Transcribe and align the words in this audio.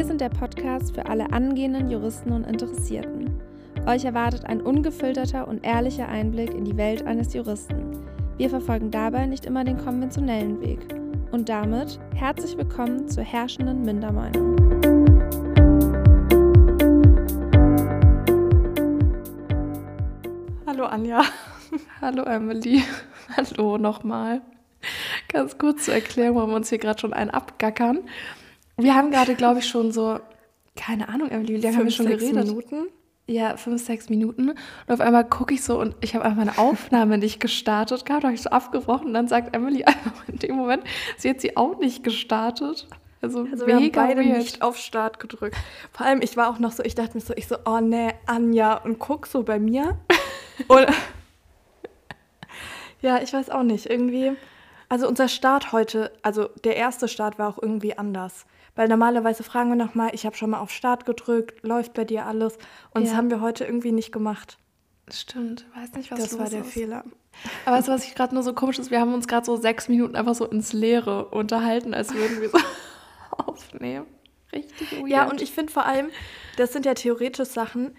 Wir 0.00 0.06
sind 0.06 0.22
der 0.22 0.30
Podcast 0.30 0.94
für 0.94 1.04
alle 1.04 1.30
angehenden 1.30 1.90
Juristen 1.90 2.32
und 2.32 2.46
Interessierten. 2.46 3.38
Euch 3.86 4.06
erwartet 4.06 4.46
ein 4.46 4.62
ungefilterter 4.62 5.46
und 5.46 5.62
ehrlicher 5.62 6.08
Einblick 6.08 6.54
in 6.54 6.64
die 6.64 6.78
Welt 6.78 7.06
eines 7.06 7.34
Juristen. 7.34 8.02
Wir 8.38 8.48
verfolgen 8.48 8.90
dabei 8.90 9.26
nicht 9.26 9.44
immer 9.44 9.62
den 9.62 9.76
konventionellen 9.76 10.58
Weg. 10.62 10.78
Und 11.32 11.50
damit 11.50 12.00
herzlich 12.14 12.56
willkommen 12.56 13.08
zur 13.08 13.24
herrschenden 13.24 13.84
Mindermeinung. 13.84 14.56
Hallo 20.66 20.86
Anja. 20.86 21.24
Hallo 22.00 22.22
Emily. 22.22 22.84
Hallo 23.36 23.76
nochmal. 23.76 24.40
Ganz 25.28 25.58
kurz 25.58 25.84
zur 25.84 25.94
Erklärung, 25.94 26.38
weil 26.38 26.46
wir 26.46 26.56
uns 26.56 26.70
hier 26.70 26.78
gerade 26.78 26.98
schon 26.98 27.12
einen 27.12 27.28
abgackern. 27.28 27.98
Wir 28.82 28.94
haben 28.94 29.10
gerade, 29.10 29.34
glaube 29.34 29.60
ich, 29.60 29.68
schon 29.68 29.92
so, 29.92 30.18
keine 30.76 31.08
Ahnung, 31.08 31.28
Emily, 31.28 31.54
wie 31.54 31.60
lange 31.60 31.76
haben 31.76 31.84
wir 31.84 31.90
schon 31.90 32.06
geredet? 32.06 32.46
Minuten? 32.46 32.88
Ja, 33.26 33.56
fünf, 33.56 33.84
sechs 33.84 34.08
Minuten. 34.08 34.50
Und 34.50 34.58
auf 34.88 35.00
einmal 35.00 35.24
gucke 35.24 35.54
ich 35.54 35.62
so 35.62 35.78
und 35.80 35.94
ich 36.00 36.14
habe 36.14 36.24
einfach 36.24 36.38
meine 36.38 36.58
Aufnahme 36.58 37.16
nicht 37.16 37.38
gestartet 37.38 38.04
gehabt, 38.04 38.24
habe 38.24 38.34
ich 38.34 38.42
so 38.42 38.50
abgebrochen 38.50 39.08
und 39.08 39.14
dann 39.14 39.28
sagt 39.28 39.54
Emily 39.54 39.84
einfach 39.84 40.28
in 40.28 40.38
dem 40.38 40.56
Moment, 40.56 40.82
sie 41.16 41.30
hat 41.30 41.40
sie 41.40 41.56
auch 41.56 41.78
nicht 41.78 42.02
gestartet. 42.02 42.88
Also, 43.22 43.46
also 43.52 43.66
wir 43.66 43.76
haben 43.76 43.92
beide 43.92 44.22
weird. 44.22 44.38
nicht 44.38 44.62
auf 44.62 44.78
Start 44.78 45.20
gedrückt. 45.20 45.56
Vor 45.92 46.06
allem, 46.06 46.22
ich 46.22 46.36
war 46.36 46.50
auch 46.50 46.58
noch 46.58 46.72
so, 46.72 46.82
ich 46.82 46.94
dachte 46.94 47.14
mir 47.14 47.20
so, 47.20 47.34
ich 47.36 47.46
so, 47.46 47.56
oh 47.66 47.80
nee, 47.80 48.14
Anja, 48.26 48.74
und 48.78 48.98
guck 48.98 49.26
so 49.26 49.42
bei 49.42 49.58
mir. 49.58 49.98
und 50.68 50.86
ja, 53.02 53.22
ich 53.22 53.32
weiß 53.32 53.50
auch 53.50 53.62
nicht, 53.62 53.86
irgendwie. 53.86 54.32
Also 54.90 55.06
unser 55.06 55.28
Start 55.28 55.70
heute, 55.70 56.12
also 56.22 56.48
der 56.64 56.76
erste 56.76 57.06
Start 57.06 57.38
war 57.38 57.48
auch 57.48 57.62
irgendwie 57.62 57.96
anders. 57.96 58.44
Weil 58.74 58.88
normalerweise 58.88 59.44
fragen 59.44 59.70
wir 59.70 59.76
nochmal, 59.76 60.10
ich 60.12 60.26
habe 60.26 60.36
schon 60.36 60.50
mal 60.50 60.58
auf 60.58 60.70
Start 60.70 61.06
gedrückt, 61.06 61.64
läuft 61.64 61.94
bei 61.94 62.04
dir 62.04 62.26
alles? 62.26 62.58
Und 62.92 63.02
ja. 63.02 63.08
das 63.08 63.16
haben 63.16 63.30
wir 63.30 63.40
heute 63.40 63.64
irgendwie 63.64 63.92
nicht 63.92 64.10
gemacht. 64.10 64.58
Stimmt, 65.08 65.64
weiß 65.76 65.92
nicht, 65.92 66.10
was 66.10 66.18
das 66.18 66.38
war 66.38 66.48
der 66.48 66.62
ist. 66.62 66.72
Fehler. 66.72 67.04
Aber 67.64 67.76
weißt 67.76 67.86
du, 67.86 67.92
was 67.92 68.04
ich 68.04 68.16
gerade 68.16 68.34
nur 68.34 68.42
so 68.42 68.52
komisch 68.52 68.80
ist? 68.80 68.90
Wir 68.90 69.00
haben 69.00 69.14
uns 69.14 69.28
gerade 69.28 69.46
so 69.46 69.56
sechs 69.56 69.88
Minuten 69.88 70.16
einfach 70.16 70.34
so 70.34 70.44
ins 70.44 70.72
Leere 70.72 71.26
unterhalten, 71.26 71.94
als 71.94 72.12
würden 72.12 72.40
wir 72.40 72.50
so 72.50 72.58
aufnehmen. 73.30 74.06
Richtig 74.52 74.92
weird. 74.92 75.08
Ja, 75.08 75.30
und 75.30 75.40
ich 75.40 75.52
finde 75.52 75.72
vor 75.72 75.86
allem, 75.86 76.10
das 76.56 76.72
sind 76.72 76.84
ja 76.84 76.94
theoretisch 76.94 77.48
Sachen, 77.48 77.94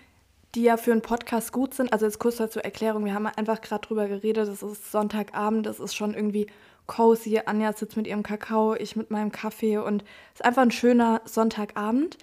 die 0.55 0.63
ja 0.63 0.75
für 0.75 0.91
einen 0.91 1.01
Podcast 1.01 1.53
gut 1.53 1.73
sind. 1.73 1.93
Also 1.93 2.05
jetzt 2.05 2.19
kurz 2.19 2.35
zur 2.35 2.65
Erklärung, 2.65 3.05
wir 3.05 3.13
haben 3.13 3.27
einfach 3.27 3.61
gerade 3.61 3.87
drüber 3.87 4.07
geredet, 4.07 4.49
es 4.49 4.61
ist 4.61 4.91
Sonntagabend, 4.91 5.65
es 5.67 5.79
ist 5.79 5.95
schon 5.95 6.13
irgendwie 6.13 6.47
cozy. 6.91 7.41
Anja 7.45 7.71
sitzt 7.73 7.95
mit 7.95 8.05
ihrem 8.05 8.21
Kakao, 8.21 8.75
ich 8.75 8.95
mit 8.95 9.11
meinem 9.11 9.31
Kaffee 9.31 9.77
und 9.77 10.03
es 10.33 10.41
ist 10.41 10.45
einfach 10.45 10.61
ein 10.61 10.71
schöner 10.71 11.21
Sonntagabend. 11.25 12.17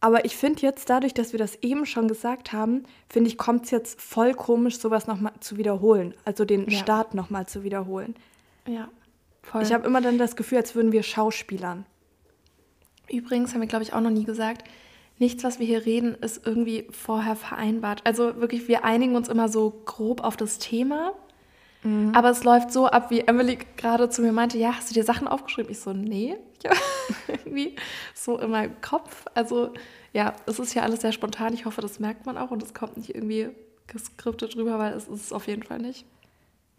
Aber 0.00 0.24
ich 0.24 0.36
finde 0.36 0.62
jetzt, 0.62 0.88
dadurch, 0.88 1.12
dass 1.12 1.32
wir 1.32 1.38
das 1.38 1.56
eben 1.56 1.84
schon 1.84 2.08
gesagt 2.08 2.52
haben, 2.52 2.84
finde 3.08 3.28
ich, 3.28 3.36
kommt 3.36 3.64
es 3.64 3.70
jetzt 3.70 4.00
voll 4.00 4.32
komisch, 4.32 4.78
sowas 4.78 5.06
nochmal 5.08 5.32
zu 5.40 5.58
wiederholen. 5.58 6.14
Also 6.24 6.44
den 6.44 6.70
ja. 6.70 6.78
Start 6.78 7.14
nochmal 7.14 7.46
zu 7.46 7.64
wiederholen. 7.64 8.14
Ja, 8.66 8.88
voll. 9.42 9.62
Ich 9.62 9.72
habe 9.72 9.86
immer 9.86 10.00
dann 10.00 10.16
das 10.16 10.36
Gefühl, 10.36 10.58
als 10.58 10.74
würden 10.74 10.92
wir 10.92 11.02
Schauspielern. 11.02 11.84
Übrigens 13.10 13.52
haben 13.52 13.60
wir, 13.60 13.68
glaube 13.68 13.82
ich, 13.82 13.92
auch 13.92 14.00
noch 14.00 14.10
nie 14.10 14.24
gesagt, 14.24 14.68
nichts, 15.18 15.42
was 15.44 15.58
wir 15.58 15.66
hier 15.66 15.84
reden, 15.84 16.14
ist 16.14 16.46
irgendwie 16.46 16.86
vorher 16.92 17.36
vereinbart. 17.36 18.02
Also 18.04 18.36
wirklich, 18.36 18.68
wir 18.68 18.84
einigen 18.84 19.16
uns 19.16 19.28
immer 19.28 19.48
so 19.48 19.82
grob 19.84 20.22
auf 20.22 20.36
das 20.36 20.58
Thema 20.58 21.12
Mhm. 21.82 22.12
Aber 22.14 22.30
es 22.30 22.44
läuft 22.44 22.72
so 22.72 22.86
ab, 22.86 23.10
wie 23.10 23.20
Emily 23.20 23.58
gerade 23.76 24.08
zu 24.10 24.22
mir 24.22 24.32
meinte, 24.32 24.58
ja, 24.58 24.74
hast 24.74 24.90
du 24.90 24.94
dir 24.94 25.04
Sachen 25.04 25.28
aufgeschrieben? 25.28 25.70
Ich 25.70 25.80
so, 25.80 25.92
nee, 25.92 26.36
ich 26.62 26.70
irgendwie 27.28 27.76
so 28.14 28.38
in 28.38 28.50
meinem 28.50 28.80
Kopf. 28.80 29.26
Also 29.34 29.72
ja, 30.12 30.34
es 30.46 30.58
ist 30.58 30.74
ja 30.74 30.82
alles 30.82 31.00
sehr 31.00 31.12
spontan. 31.12 31.54
Ich 31.54 31.64
hoffe, 31.64 31.80
das 31.80 32.00
merkt 32.00 32.26
man 32.26 32.36
auch 32.38 32.50
und 32.50 32.62
es 32.62 32.74
kommt 32.74 32.96
nicht 32.96 33.14
irgendwie 33.14 33.50
geskriptet 33.86 34.54
drüber, 34.54 34.78
weil 34.78 34.92
es 34.92 35.08
ist 35.08 35.24
es 35.24 35.32
auf 35.32 35.46
jeden 35.46 35.62
Fall 35.62 35.78
nicht. 35.78 36.04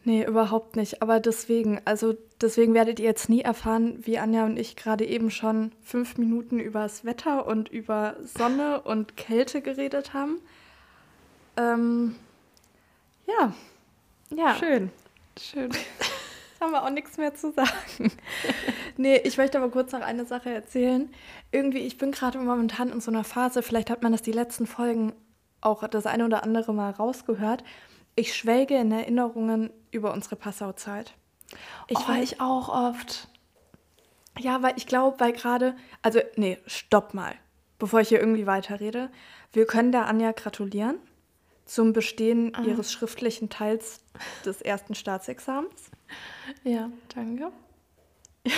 Nee, 0.06 0.26
überhaupt 0.26 0.76
nicht. 0.76 1.02
Aber 1.02 1.20
deswegen, 1.20 1.82
also 1.86 2.16
deswegen 2.42 2.74
werdet 2.74 3.00
ihr 3.00 3.06
jetzt 3.06 3.30
nie 3.30 3.42
erfahren, 3.42 4.00
wie 4.06 4.18
Anja 4.18 4.46
und 4.46 4.58
ich 4.58 4.76
gerade 4.76 5.06
eben 5.06 5.30
schon 5.30 5.74
fünf 5.82 6.18
Minuten 6.18 6.60
über 6.60 6.84
das 6.84 7.04
Wetter 7.04 7.46
und 7.48 7.70
über 7.70 8.16
Sonne 8.24 8.82
und 8.82 9.18
Kälte 9.18 9.62
geredet 9.62 10.14
haben. 10.14 10.40
Ähm, 11.58 12.16
ja, 13.28 13.54
ja. 14.36 14.56
Schön. 14.56 14.92
Schön. 15.40 15.72
Jetzt 15.72 15.86
haben 16.62 16.72
wir 16.72 16.84
auch 16.84 16.90
nichts 16.90 17.18
mehr 17.18 17.34
zu 17.34 17.52
sagen. 17.52 18.12
nee, 18.98 19.18
ich 19.18 19.38
möchte 19.38 19.58
aber 19.58 19.70
kurz 19.72 19.92
noch 19.92 20.02
eine 20.02 20.26
Sache 20.26 20.50
erzählen. 20.50 21.10
Irgendwie, 21.52 21.80
ich 21.80 21.98
bin 21.98 22.12
gerade 22.12 22.38
momentan 22.38 22.90
in 22.92 23.02
so 23.02 23.12
einer 23.12 23.24
Phase, 23.24 23.64
vielleicht 23.64 23.90
hat 23.90 24.04
man 24.04 24.12
das 24.12 24.22
die 24.22 24.32
letzten 24.32 24.68
Folgen 24.68 25.14
auch 25.62 25.86
das 25.88 26.06
eine 26.06 26.26
oder 26.26 26.44
andere 26.44 26.74
Mal 26.74 26.92
rausgehört. 26.92 27.64
Ich 28.16 28.36
schwelge 28.36 28.78
in 28.78 28.92
Erinnerungen 28.92 29.72
über 29.92 30.14
unsere 30.14 30.36
Passau-Zeit. 30.36 31.14
Ich 31.88 31.98
oh, 31.98 32.08
war 32.08 32.22
ich 32.22 32.42
auch 32.42 32.70
oft. 32.70 33.28
Ja, 34.38 34.62
weil 34.62 34.74
ich 34.78 34.88
glaube, 34.88 35.20
weil 35.20 35.34
gerade, 35.34 35.76
also 36.02 36.20
nee, 36.36 36.58
stopp 36.66 37.14
mal, 37.14 37.34
bevor 37.78 38.02
ich 38.02 38.10
hier 38.10 38.20
irgendwie 38.20 38.46
weiterrede. 38.46 39.10
Wir 39.52 39.66
können 39.66 39.92
der 39.92 40.08
Anja 40.08 40.32
gratulieren 40.32 41.00
zum 41.70 41.94
Bestehen 41.94 42.54
ah. 42.56 42.64
ihres 42.64 42.92
schriftlichen 42.92 43.50
Teils 43.50 44.02
des 44.44 44.62
ersten 44.62 44.96
Staatsexamens. 44.96 45.92
Ja, 46.64 46.90
danke. 47.14 47.52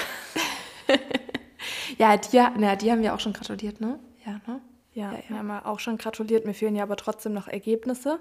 ja, 1.98 2.16
die, 2.16 2.38
na, 2.58 2.76
die 2.78 2.92
haben 2.92 3.02
wir 3.02 3.14
auch 3.14 3.20
schon 3.20 3.34
gratuliert, 3.34 3.82
ne? 3.82 4.00
Ja, 4.26 4.40
ne? 4.48 4.62
Ja, 4.94 5.12
ja, 5.12 5.18
ja. 5.18 5.24
wir 5.30 5.38
haben 5.38 5.52
auch 5.52 5.80
schon 5.80 5.98
gratuliert. 5.98 6.46
Mir 6.46 6.54
fehlen 6.54 6.76
ja 6.76 6.84
aber 6.84 6.96
trotzdem 6.96 7.34
noch 7.34 7.48
Ergebnisse. 7.48 8.20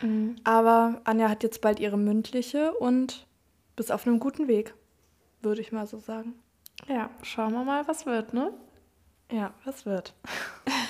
Mhm. 0.00 0.36
Aber 0.44 1.02
Anja 1.04 1.28
hat 1.28 1.42
jetzt 1.42 1.60
bald 1.60 1.78
ihre 1.78 1.98
mündliche 1.98 2.72
und 2.72 3.26
bis 3.76 3.90
auf 3.90 4.06
einem 4.06 4.20
guten 4.20 4.48
Weg, 4.48 4.74
würde 5.42 5.60
ich 5.60 5.70
mal 5.70 5.86
so 5.86 5.98
sagen. 5.98 6.34
Ja, 6.88 7.10
schauen 7.22 7.52
wir 7.52 7.64
mal, 7.64 7.86
was 7.88 8.06
wird, 8.06 8.32
ne? 8.32 8.54
Ja, 9.30 9.52
was 9.64 9.84
wird. 9.84 10.14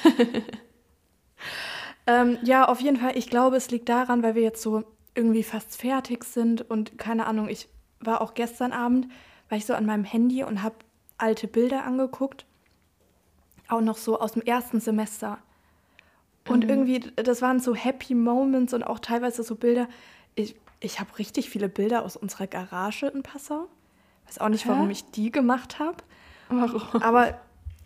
Ähm, 2.10 2.38
ja, 2.42 2.66
auf 2.66 2.80
jeden 2.80 2.96
Fall. 2.96 3.16
Ich 3.16 3.30
glaube, 3.30 3.56
es 3.56 3.70
liegt 3.70 3.88
daran, 3.88 4.22
weil 4.22 4.34
wir 4.34 4.42
jetzt 4.42 4.62
so 4.62 4.84
irgendwie 5.14 5.42
fast 5.42 5.80
fertig 5.80 6.24
sind 6.24 6.68
und 6.68 6.98
keine 6.98 7.26
Ahnung, 7.26 7.48
ich 7.48 7.68
war 8.00 8.20
auch 8.20 8.34
gestern 8.34 8.72
Abend, 8.72 9.06
war 9.48 9.58
ich 9.58 9.66
so 9.66 9.74
an 9.74 9.86
meinem 9.86 10.04
Handy 10.04 10.42
und 10.42 10.62
habe 10.62 10.76
alte 11.18 11.46
Bilder 11.46 11.84
angeguckt. 11.84 12.46
Auch 13.68 13.80
noch 13.80 13.96
so 13.96 14.18
aus 14.18 14.32
dem 14.32 14.42
ersten 14.42 14.80
Semester. 14.80 15.38
Und 16.48 16.64
mhm. 16.64 16.70
irgendwie, 16.70 17.00
das 17.16 17.42
waren 17.42 17.60
so 17.60 17.74
Happy 17.74 18.14
Moments 18.14 18.74
und 18.74 18.82
auch 18.82 18.98
teilweise 18.98 19.44
so 19.44 19.54
Bilder. 19.54 19.88
Ich, 20.34 20.56
ich 20.80 20.98
habe 20.98 21.16
richtig 21.18 21.50
viele 21.50 21.68
Bilder 21.68 22.04
aus 22.04 22.16
unserer 22.16 22.46
Garage 22.46 23.06
in 23.06 23.22
Passau. 23.22 23.68
Weiß 24.26 24.38
auch 24.38 24.48
nicht, 24.48 24.64
Hä? 24.64 24.70
warum 24.70 24.90
ich 24.90 25.10
die 25.10 25.30
gemacht 25.30 25.78
habe. 25.78 25.98
Warum? 26.48 27.02
Aber 27.02 27.40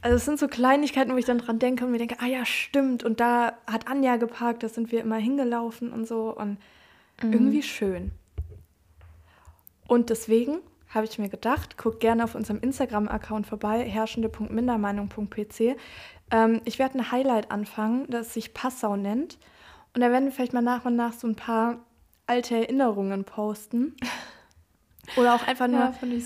also 0.05 0.17
es 0.17 0.27
sind 0.27 0.39
so 0.39 0.49
Kleinigkeiten, 0.49 1.15
wo 1.15 1.17
ich 1.17 1.25
dann 1.25 1.39
dran 1.39 1.59
denke 1.59 1.87
und 1.87 1.91
mir 1.91 1.97
denke, 1.97 2.17
ah 2.21 2.27
ja, 2.27 2.45
stimmt. 2.45 3.05
Und 3.05 3.21
da 3.21 3.55
hat 3.67 3.89
Anja 3.89 4.17
geparkt, 4.17 4.63
da 4.63 4.69
sind 4.69 4.93
wir 4.93 5.01
immer 5.01 5.17
hingelaufen 5.17 5.91
und 5.95 6.07
so. 6.07 6.37
Und 6.37 6.59
mhm. 7.23 7.33
irgendwie 7.33 7.63
schön. 7.63 8.11
Und 9.89 10.11
deswegen 10.11 10.59
habe 10.91 11.07
ich 11.07 11.19
mir 11.19 11.31
gedacht, 11.31 11.79
guck 11.79 12.01
gerne 12.01 12.23
auf 12.23 12.35
unserem 12.35 12.61
Instagram-Account 12.61 13.47
vorbei, 13.47 13.83
herrschende.mindermeinung.pc. 13.83 15.77
Ähm, 16.31 16.61
ich 16.67 16.79
werde 16.79 16.99
ein 16.99 17.11
Highlight 17.11 17.51
anfangen, 17.51 18.05
das 18.11 18.35
sich 18.35 18.53
Passau 18.53 18.97
nennt. 18.97 19.39
Und 19.95 20.03
da 20.03 20.11
werden 20.11 20.27
wir 20.27 20.33
vielleicht 20.33 20.53
mal 20.53 20.61
nach 20.61 20.85
und 20.85 20.97
nach 20.97 21.15
so 21.15 21.27
ein 21.27 21.35
paar 21.35 21.79
alte 22.27 22.57
Erinnerungen 22.57 23.25
posten. 23.25 23.97
Oder 25.17 25.35
auch 25.35 25.47
einfach 25.47 25.67
nur. 25.67 25.81
Ja, 25.81 25.93
finde 25.93 26.17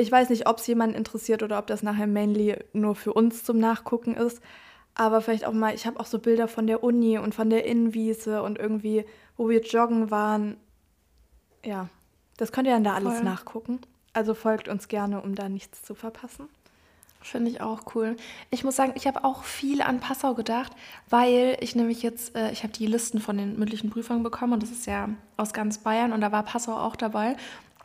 ich 0.00 0.10
weiß 0.10 0.30
nicht, 0.30 0.48
ob 0.48 0.58
es 0.58 0.66
jemanden 0.66 0.96
interessiert 0.96 1.42
oder 1.42 1.58
ob 1.58 1.66
das 1.66 1.82
nachher 1.82 2.06
mainly 2.06 2.56
nur 2.72 2.94
für 2.94 3.12
uns 3.12 3.44
zum 3.44 3.58
Nachgucken 3.58 4.14
ist. 4.14 4.40
Aber 4.94 5.20
vielleicht 5.20 5.46
auch 5.46 5.52
mal, 5.52 5.74
ich 5.74 5.86
habe 5.86 6.00
auch 6.00 6.06
so 6.06 6.18
Bilder 6.18 6.48
von 6.48 6.66
der 6.66 6.82
Uni 6.82 7.18
und 7.18 7.34
von 7.34 7.50
der 7.50 7.64
Innenwiese 7.64 8.42
und 8.42 8.58
irgendwie, 8.58 9.04
wo 9.36 9.48
wir 9.48 9.62
joggen 9.62 10.10
waren. 10.10 10.56
Ja, 11.64 11.88
das 12.38 12.52
könnt 12.52 12.66
ihr 12.66 12.74
dann 12.74 12.84
da 12.84 12.94
alles 12.94 13.16
Voll. 13.16 13.24
nachgucken. 13.24 13.80
Also 14.12 14.34
folgt 14.34 14.68
uns 14.68 14.88
gerne, 14.88 15.20
um 15.20 15.34
da 15.34 15.48
nichts 15.48 15.82
zu 15.82 15.94
verpassen. 15.94 16.48
Finde 17.22 17.50
ich 17.50 17.60
auch 17.60 17.82
cool. 17.94 18.16
Ich 18.50 18.64
muss 18.64 18.76
sagen, 18.76 18.92
ich 18.94 19.06
habe 19.06 19.24
auch 19.24 19.44
viel 19.44 19.82
an 19.82 20.00
Passau 20.00 20.34
gedacht, 20.34 20.72
weil 21.10 21.58
ich 21.60 21.76
nämlich 21.76 22.02
jetzt, 22.02 22.34
äh, 22.34 22.50
ich 22.50 22.62
habe 22.62 22.72
die 22.72 22.86
Listen 22.86 23.20
von 23.20 23.36
den 23.36 23.58
mündlichen 23.58 23.90
Prüfungen 23.90 24.22
bekommen 24.22 24.54
und 24.54 24.62
das 24.62 24.70
ist 24.70 24.86
ja 24.86 25.10
aus 25.36 25.52
ganz 25.52 25.78
Bayern 25.78 26.12
und 26.12 26.22
da 26.22 26.32
war 26.32 26.42
Passau 26.42 26.72
auch 26.72 26.96
dabei. 26.96 27.36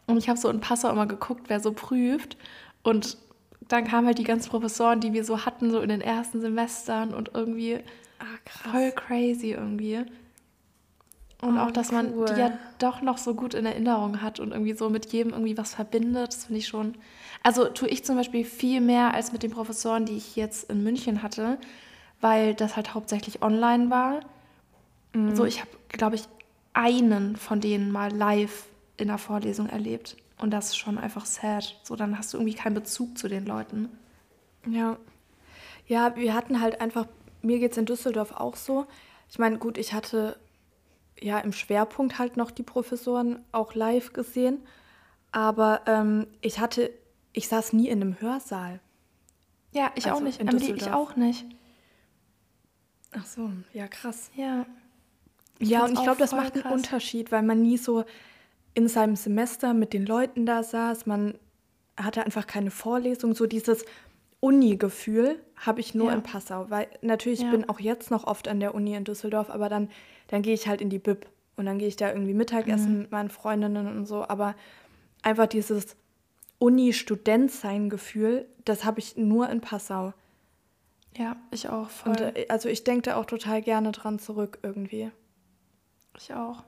Und 0.07 0.18
ich 0.18 0.30
habe 0.30 0.40
so 0.40 0.50
in 0.50 0.60
Passau 0.60 0.90
immer 0.90 1.07
geguckt, 1.07 1.46
wer 1.48 1.60
so 1.60 1.72
prüft. 1.72 2.38
Und 2.84 3.18
dann 3.68 3.86
kamen 3.86 4.07
halt 4.07 4.19
die 4.19 4.24
ganzen 4.24 4.50
Professoren, 4.50 5.00
die 5.00 5.13
wir 5.13 5.24
so 5.24 5.46
hatten, 5.46 5.72
so 5.72 5.80
in 5.80 5.90
den 5.90 6.02
ersten 6.02 6.42
Semestern 6.42 7.13
und 7.13 7.31
irgendwie 7.34 7.80
ah, 8.19 8.69
voll 8.69 8.92
crazy 8.92 9.52
irgendwie. 9.52 10.06
Und 11.42 11.57
oh, 11.57 11.62
auch, 11.62 11.72
dass 11.72 11.92
cool. 11.92 11.96
man 11.96 12.25
die 12.28 12.40
ja 12.40 12.57
doch 12.80 13.02
noch 13.02 13.18
so 13.18 13.34
gut 13.34 13.54
in 13.54 13.66
Erinnerung 13.66 14.22
hat 14.22 14.40
und 14.40 14.52
irgendwie 14.52 14.74
so 14.74 14.90
mit 14.90 15.12
jedem 15.12 15.34
irgendwie 15.34 15.57
was 15.57 15.75
verbindet. 15.75 16.30
Das 16.30 16.46
finde 16.46 16.60
ich 16.60 16.68
schon. 16.68 16.96
Also 17.44 17.66
tue 17.66 17.90
ich 17.90 18.06
zum 18.06 18.16
Beispiel 18.16 18.46
viel 18.46 18.81
mehr 18.81 19.13
als 19.13 19.31
mit 19.31 19.44
den 19.44 19.51
Professoren, 19.51 20.06
die 20.06 20.18
ich 20.18 20.36
jetzt 20.36 20.69
in 20.69 20.84
München 20.84 21.24
hatte, 21.24 21.58
weil 22.22 22.54
das 22.54 22.75
halt 22.75 22.94
hauptsächlich 22.94 23.42
online 23.42 23.90
war. 23.90 24.22
Mhm. 25.13 25.36
So, 25.36 25.46
ich 25.46 25.62
habe, 25.62 25.69
glaube 25.90 26.16
ich, 26.16 26.24
einen 26.74 27.36
von 27.36 27.62
denen 27.62 27.92
mal 27.92 28.12
live 28.12 28.66
in 28.97 29.07
der 29.07 29.18
Vorlesung 29.18 29.68
erlebt. 29.68 30.18
Und 30.38 30.51
das 30.51 30.68
ist 30.68 30.77
schon 30.77 30.97
einfach 30.97 31.25
sad. 31.25 31.80
So, 31.83 31.95
dann 31.95 32.18
hast 32.18 32.33
du 32.33 32.38
irgendwie 32.38 32.56
keinen 32.56 32.75
Bezug 32.75 33.18
zu 33.18 33.27
den 33.27 33.45
Leuten. 33.45 33.89
Ja. 34.68 34.97
Ja, 35.88 36.15
wir 36.15 36.33
hatten 36.33 36.62
halt 36.62 36.81
einfach, 36.81 37.07
mir 37.42 37.59
geht 37.59 37.71
es 37.71 37.77
in 37.77 37.86
Düsseldorf 37.86 38.31
auch 38.31 38.56
so. 38.56 38.88
Ich 39.30 39.39
meine, 39.39 39.57
gut, 39.57 39.77
ich 39.77 39.94
hatte 39.94 40.38
ja 41.19 41.39
im 41.39 41.53
Schwerpunkt 41.53 42.19
halt 42.19 42.38
noch 42.38 42.51
die 42.51 42.63
Professoren 42.63 43.39
auch 43.51 43.75
live 43.75 44.13
gesehen. 44.13 44.59
Aber 45.31 45.81
ähm, 45.86 46.27
ich 46.41 46.59
hatte, 46.59 46.91
ich 47.33 47.48
saß 47.48 47.74
nie 47.74 47.89
in 47.89 48.01
einem 48.01 48.19
Hörsaal. 48.19 48.80
Ja, 49.71 49.91
ich 49.95 50.06
also 50.06 50.18
auch 50.18 50.21
nicht. 50.21 50.39
Emily, 50.39 50.71
ich 50.71 50.91
auch 50.91 51.15
nicht. 51.15 51.45
Ach 53.12 53.25
so, 53.25 53.51
ja, 53.74 53.88
krass. 53.88 54.31
Ja. 54.36 54.65
Ich 55.59 55.69
ja, 55.69 55.86
und 55.86 55.94
ich 55.94 56.03
glaube, 56.03 56.19
das 56.19 56.31
macht 56.31 56.53
krass. 56.53 56.65
einen 56.65 56.74
Unterschied, 56.74 57.31
weil 57.31 57.44
man 57.44 57.62
nie 57.62 57.77
so 57.77 58.03
in 58.75 58.88
seinem 58.88 59.16
Semester 59.16 59.74
mit 59.74 59.94
den 59.94 60.06
Leuten 60.06 60.45
da 60.45 60.62
saß. 60.62 61.07
Man 61.07 61.33
hatte 61.98 62.24
einfach 62.24 62.45
keine 62.45 62.69
Vorlesung. 62.69 63.33
So 63.33 63.48
dieses 63.48 63.86
Uni-Gefühl 64.42 65.39
habe 65.56 65.80
ich 65.80 65.95
nur 65.95 66.10
ja. 66.10 66.13
in 66.13 66.22
Passau. 66.24 66.69
Weil 66.69 66.88
natürlich 67.01 67.42
ja. 67.42 67.50
bin 67.50 67.68
auch 67.68 67.80
jetzt 67.80 68.12
noch 68.12 68.27
oft 68.27 68.48
an 68.48 68.60
der 68.60 68.75
Uni 68.75 68.94
in 68.94 69.06
Düsseldorf, 69.06 69.50
aber 69.50 69.69
dann, 69.69 69.89
dann 70.27 70.44
gehe 70.44 70.54
ich 70.54 70.68
halt 70.68 70.81
in 70.81 70.89
die 70.89 71.00
Bib 71.00 71.25
und 71.56 71.66
dann 71.66 71.80
gehe 71.80 71.88
ich 71.88 71.95
da 71.95 72.12
irgendwie 72.12 72.33
Mittagessen 72.33 72.94
mhm. 72.94 73.01
mit 73.04 73.12
meinen 73.12 73.30
Freundinnen 73.30 73.88
und 73.88 74.06
so. 74.06 74.27
Aber 74.27 74.56
einfach 75.24 75.48
dieses 75.48 75.95
Uni-Student-Sein-Gefühl, 76.60 78.45
das 78.66 78.83
habe 78.83 79.00
ich 79.00 79.16
nur 79.16 79.50
in 79.50 79.62
Passau. 79.62 80.13
Ja, 81.18 81.38
ich 81.51 81.69
auch. 81.69 81.89
Voll. 81.89 82.12
Und 82.12 82.22
äh, 82.22 82.45
also 82.50 82.68
ich 82.68 82.83
denke 82.83 83.04
da 83.04 83.16
auch 83.16 83.25
total 83.25 83.62
gerne 83.62 83.94
dran 83.94 84.19
zurück 84.19 84.60
irgendwie. 84.63 85.12
Ich 86.18 86.33
auch. 86.33 86.63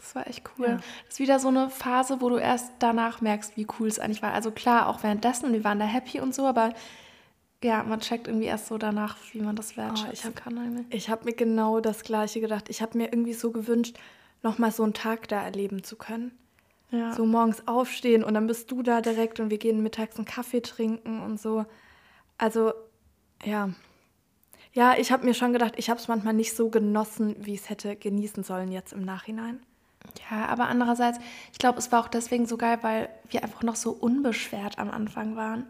Das 0.00 0.14
war 0.14 0.26
echt 0.26 0.48
cool. 0.58 0.66
Ja. 0.66 0.76
Das 0.76 1.14
ist 1.14 1.18
wieder 1.18 1.38
so 1.38 1.48
eine 1.48 1.68
Phase, 1.68 2.20
wo 2.20 2.30
du 2.30 2.36
erst 2.36 2.72
danach 2.78 3.20
merkst, 3.20 3.56
wie 3.56 3.66
cool 3.78 3.88
es 3.88 3.98
eigentlich 3.98 4.22
war. 4.22 4.32
Also 4.32 4.50
klar, 4.50 4.88
auch 4.88 5.02
währenddessen 5.02 5.52
wir 5.52 5.62
waren 5.62 5.78
da 5.78 5.84
happy 5.84 6.20
und 6.20 6.34
so, 6.34 6.46
aber 6.46 6.72
ja, 7.62 7.82
man 7.82 8.00
checkt 8.00 8.26
irgendwie 8.26 8.46
erst 8.46 8.68
so 8.68 8.78
danach, 8.78 9.16
wie 9.32 9.40
man 9.40 9.54
das 9.54 9.76
wertschätzen 9.76 10.08
oh, 10.08 10.12
ich 10.12 10.24
hab, 10.24 10.36
kann. 10.36 10.58
Eigentlich. 10.58 10.86
Ich 10.90 11.10
habe 11.10 11.26
mir 11.26 11.34
genau 11.34 11.80
das 11.80 12.02
Gleiche 12.02 12.40
gedacht. 12.40 12.70
Ich 12.70 12.80
habe 12.80 12.96
mir 12.96 13.12
irgendwie 13.12 13.34
so 13.34 13.50
gewünscht, 13.50 13.98
nochmal 14.42 14.72
so 14.72 14.82
einen 14.82 14.94
Tag 14.94 15.28
da 15.28 15.42
erleben 15.42 15.84
zu 15.84 15.96
können. 15.96 16.32
Ja. 16.90 17.12
So 17.12 17.26
morgens 17.26 17.68
aufstehen 17.68 18.24
und 18.24 18.34
dann 18.34 18.46
bist 18.46 18.70
du 18.70 18.82
da 18.82 19.02
direkt 19.02 19.38
und 19.38 19.50
wir 19.50 19.58
gehen 19.58 19.82
mittags 19.82 20.16
einen 20.16 20.24
Kaffee 20.24 20.62
trinken 20.62 21.20
und 21.20 21.38
so. 21.38 21.66
Also, 22.38 22.72
ja, 23.44 23.70
ja, 24.72 24.96
ich 24.96 25.12
habe 25.12 25.24
mir 25.24 25.34
schon 25.34 25.52
gedacht, 25.52 25.74
ich 25.76 25.90
habe 25.90 26.00
es 26.00 26.08
manchmal 26.08 26.34
nicht 26.34 26.54
so 26.56 26.70
genossen, 26.70 27.34
wie 27.38 27.54
es 27.54 27.68
hätte 27.68 27.96
genießen 27.96 28.44
sollen 28.44 28.70
jetzt 28.70 28.92
im 28.92 29.04
Nachhinein. 29.04 29.60
Ja, 30.30 30.46
aber 30.46 30.68
andererseits, 30.68 31.18
ich 31.52 31.58
glaube, 31.58 31.78
es 31.78 31.92
war 31.92 32.00
auch 32.00 32.08
deswegen 32.08 32.46
so 32.46 32.56
geil, 32.56 32.78
weil 32.82 33.08
wir 33.28 33.42
einfach 33.42 33.62
noch 33.62 33.76
so 33.76 33.90
unbeschwert 33.90 34.78
am 34.78 34.90
Anfang 34.90 35.36
waren. 35.36 35.66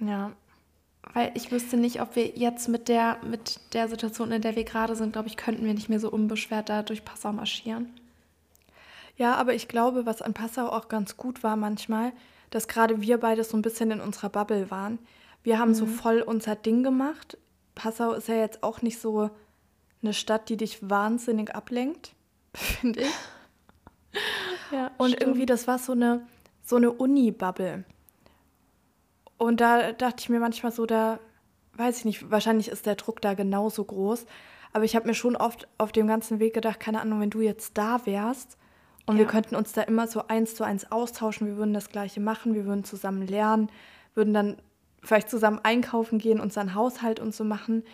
Ja. 0.00 0.32
Weil 1.12 1.32
ich 1.34 1.52
wüsste 1.52 1.76
nicht, 1.76 2.00
ob 2.00 2.16
wir 2.16 2.26
jetzt 2.36 2.68
mit 2.68 2.88
der, 2.88 3.18
mit 3.22 3.60
der 3.72 3.88
Situation, 3.88 4.32
in 4.32 4.42
der 4.42 4.56
wir 4.56 4.64
gerade 4.64 4.96
sind, 4.96 5.12
glaube 5.12 5.28
ich, 5.28 5.36
könnten 5.36 5.64
wir 5.64 5.74
nicht 5.74 5.88
mehr 5.88 6.00
so 6.00 6.10
unbeschwert 6.10 6.68
da 6.68 6.82
durch 6.82 7.04
Passau 7.04 7.32
marschieren. 7.32 7.94
Ja, 9.16 9.36
aber 9.36 9.54
ich 9.54 9.68
glaube, 9.68 10.04
was 10.04 10.20
an 10.20 10.34
Passau 10.34 10.68
auch 10.68 10.88
ganz 10.88 11.16
gut 11.16 11.42
war 11.42 11.56
manchmal, 11.56 12.12
dass 12.50 12.68
gerade 12.68 13.00
wir 13.00 13.18
beide 13.18 13.44
so 13.44 13.56
ein 13.56 13.62
bisschen 13.62 13.90
in 13.90 14.00
unserer 14.00 14.28
Bubble 14.28 14.70
waren. 14.70 14.98
Wir 15.42 15.58
haben 15.58 15.70
mhm. 15.70 15.74
so 15.74 15.86
voll 15.86 16.20
unser 16.20 16.56
Ding 16.56 16.82
gemacht. 16.82 17.38
Passau 17.74 18.12
ist 18.12 18.28
ja 18.28 18.34
jetzt 18.34 18.62
auch 18.62 18.82
nicht 18.82 19.00
so 19.00 19.30
eine 20.02 20.12
Stadt, 20.12 20.48
die 20.48 20.56
dich 20.56 20.88
wahnsinnig 20.88 21.54
ablenkt, 21.54 22.12
finde 22.56 23.02
ich. 23.02 24.20
ja, 24.72 24.90
und 24.98 25.10
stimmt. 25.10 25.22
irgendwie, 25.22 25.46
das 25.46 25.66
war 25.66 25.78
so 25.78 25.92
eine, 25.92 26.26
so 26.62 26.76
eine 26.76 26.92
Uni-Bubble. 26.92 27.84
Und 29.38 29.60
da 29.60 29.92
dachte 29.92 30.16
ich 30.20 30.28
mir 30.28 30.40
manchmal 30.40 30.72
so, 30.72 30.86
da 30.86 31.20
weiß 31.74 31.98
ich 31.98 32.04
nicht, 32.04 32.30
wahrscheinlich 32.30 32.68
ist 32.68 32.86
der 32.86 32.94
Druck 32.94 33.20
da 33.20 33.34
genauso 33.34 33.84
groß. 33.84 34.26
Aber 34.72 34.84
ich 34.84 34.96
habe 34.96 35.06
mir 35.06 35.14
schon 35.14 35.36
oft 35.36 35.68
auf 35.78 35.92
dem 35.92 36.06
ganzen 36.06 36.38
Weg 36.38 36.54
gedacht, 36.54 36.80
keine 36.80 37.00
Ahnung, 37.00 37.20
wenn 37.20 37.30
du 37.30 37.40
jetzt 37.40 37.78
da 37.78 38.04
wärst 38.04 38.58
und 39.06 39.16
ja. 39.16 39.20
wir 39.20 39.26
könnten 39.26 39.54
uns 39.54 39.72
da 39.72 39.82
immer 39.82 40.06
so 40.06 40.26
eins 40.26 40.54
zu 40.54 40.64
eins 40.64 40.90
austauschen, 40.90 41.46
wir 41.46 41.56
würden 41.56 41.72
das 41.72 41.88
Gleiche 41.88 42.20
machen, 42.20 42.54
wir 42.54 42.66
würden 42.66 42.84
zusammen 42.84 43.26
lernen, 43.26 43.70
würden 44.14 44.34
dann 44.34 44.56
vielleicht 45.02 45.30
zusammen 45.30 45.60
einkaufen 45.62 46.18
gehen, 46.18 46.40
unseren 46.40 46.74
Haushalt 46.74 47.20
und 47.20 47.34
so 47.34 47.44
machen. 47.44 47.84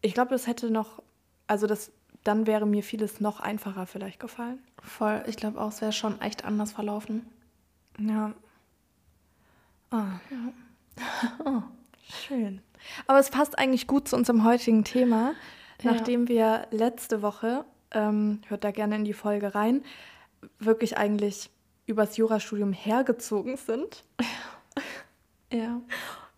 Ich 0.00 0.14
glaube, 0.14 0.30
das 0.30 0.46
hätte 0.46 0.70
noch, 0.70 1.02
also 1.48 1.66
das, 1.66 1.92
dann 2.24 2.46
wäre 2.46 2.66
mir 2.66 2.82
vieles 2.82 3.20
noch 3.20 3.40
einfacher 3.40 3.86
vielleicht 3.86 4.20
gefallen. 4.20 4.58
Voll, 4.82 5.22
ich 5.26 5.36
glaube 5.36 5.60
auch, 5.60 5.68
es 5.68 5.80
wäre 5.80 5.92
schon 5.92 6.20
echt 6.20 6.44
anders 6.44 6.72
verlaufen. 6.72 7.26
Ja. 7.98 8.32
Oh. 9.90 9.96
ja. 9.96 10.52
oh, 11.44 11.62
schön. 12.26 12.60
Aber 13.06 13.18
es 13.18 13.30
passt 13.30 13.58
eigentlich 13.58 13.86
gut 13.86 14.08
zu 14.08 14.16
unserem 14.16 14.44
heutigen 14.44 14.84
Thema, 14.84 15.34
ja. 15.82 15.92
nachdem 15.92 16.28
wir 16.28 16.66
letzte 16.70 17.22
Woche, 17.22 17.64
ähm, 17.92 18.40
hört 18.48 18.64
da 18.64 18.70
gerne 18.70 18.96
in 18.96 19.04
die 19.04 19.12
Folge 19.12 19.54
rein, 19.54 19.84
wirklich 20.58 20.96
eigentlich 20.96 21.50
übers 21.86 22.16
Jurastudium 22.16 22.72
hergezogen 22.72 23.56
sind. 23.56 24.04
Ja 25.54 25.82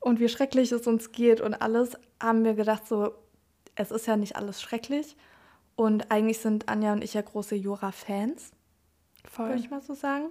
und 0.04 0.20
wie 0.20 0.28
schrecklich 0.28 0.70
es 0.70 0.86
uns 0.86 1.12
geht 1.12 1.40
und 1.40 1.54
alles, 1.54 1.96
haben 2.22 2.44
wir 2.44 2.52
gedacht, 2.54 2.86
so, 2.86 3.14
es 3.74 3.90
ist 3.90 4.06
ja 4.06 4.16
nicht 4.16 4.36
alles 4.36 4.60
schrecklich. 4.60 5.16
Und 5.76 6.10
eigentlich 6.10 6.38
sind 6.38 6.68
Anja 6.68 6.92
und 6.92 7.02
ich 7.02 7.14
ja 7.14 7.22
große 7.22 7.54
Jura-Fans, 7.56 8.52
würde 9.36 9.56
ich 9.56 9.70
mal 9.70 9.80
so 9.80 9.94
sagen. 9.94 10.26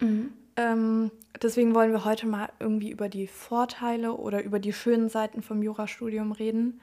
Mhm. 0.00 0.32
Ähm, 0.56 1.10
deswegen 1.40 1.74
wollen 1.74 1.92
wir 1.92 2.04
heute 2.04 2.26
mal 2.26 2.48
irgendwie 2.58 2.90
über 2.90 3.08
die 3.08 3.28
Vorteile 3.28 4.14
oder 4.14 4.42
über 4.42 4.58
die 4.58 4.72
schönen 4.72 5.08
Seiten 5.08 5.42
vom 5.42 5.62
Jurastudium 5.62 6.32
reden. 6.32 6.80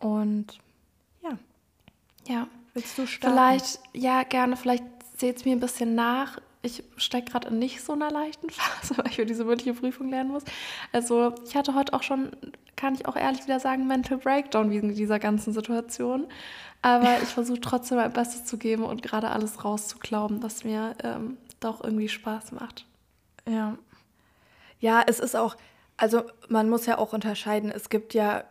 Und 0.00 0.58
ja. 1.22 1.38
Ja. 2.28 2.48
Willst 2.74 2.98
du 2.98 3.06
starten? 3.06 3.34
Vielleicht, 3.34 3.80
ja, 3.94 4.22
gerne. 4.24 4.56
Vielleicht 4.56 4.84
seht 5.16 5.36
es 5.38 5.44
mir 5.44 5.52
ein 5.52 5.60
bisschen 5.60 5.94
nach 5.94 6.40
ich 6.64 6.82
stecke 6.96 7.30
gerade 7.30 7.48
in 7.48 7.58
nicht 7.58 7.82
so 7.82 7.92
einer 7.92 8.10
leichten 8.10 8.50
Phase, 8.50 8.96
weil 8.96 9.08
ich 9.08 9.16
für 9.16 9.26
diese 9.26 9.44
mündliche 9.44 9.74
Prüfung 9.74 10.08
lernen 10.08 10.30
muss. 10.30 10.44
Also 10.92 11.34
ich 11.46 11.54
hatte 11.56 11.74
heute 11.74 11.92
auch 11.92 12.02
schon, 12.02 12.30
kann 12.76 12.94
ich 12.94 13.06
auch 13.06 13.16
ehrlich 13.16 13.44
wieder 13.44 13.60
sagen, 13.60 13.86
Mental 13.86 14.18
Breakdown 14.18 14.70
wegen 14.70 14.94
dieser 14.94 15.18
ganzen 15.18 15.52
Situation. 15.52 16.26
Aber 16.82 17.22
ich 17.22 17.30
versuche 17.30 17.60
trotzdem 17.60 17.98
mein 17.98 18.12
Bestes 18.12 18.44
zu 18.44 18.58
geben 18.58 18.84
und 18.84 19.02
gerade 19.02 19.30
alles 19.30 19.64
rauszuklauben, 19.64 20.42
was 20.42 20.64
mir 20.64 20.94
ähm, 21.02 21.38
doch 21.60 21.82
irgendwie 21.82 22.08
Spaß 22.08 22.52
macht. 22.52 22.86
Ja. 23.48 23.78
Ja, 24.80 25.02
es 25.06 25.18
ist 25.18 25.34
auch, 25.34 25.56
also 25.96 26.24
man 26.48 26.68
muss 26.68 26.84
ja 26.84 26.98
auch 26.98 27.14
unterscheiden. 27.14 27.70
Es 27.70 27.88
gibt 27.88 28.12
ja, 28.12 28.44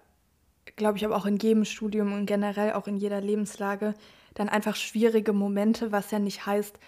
glaube 0.78 0.98
ich, 0.98 1.06
aber 1.06 1.16
auch 1.16 1.28
in 1.28 1.38
jedem 1.38 1.66
Studium 1.66 2.14
und 2.14 2.26
generell 2.26 2.74
auch 2.74 2.88
in 2.88 2.98
jeder 2.98 3.22
Lebenslage 3.22 3.94
dann 4.34 4.50
einfach 4.50 4.76
schwierige 4.76 5.32
Momente, 5.32 5.92
was 5.92 6.10
ja 6.10 6.18
nicht 6.18 6.48
heißt, 6.48 6.80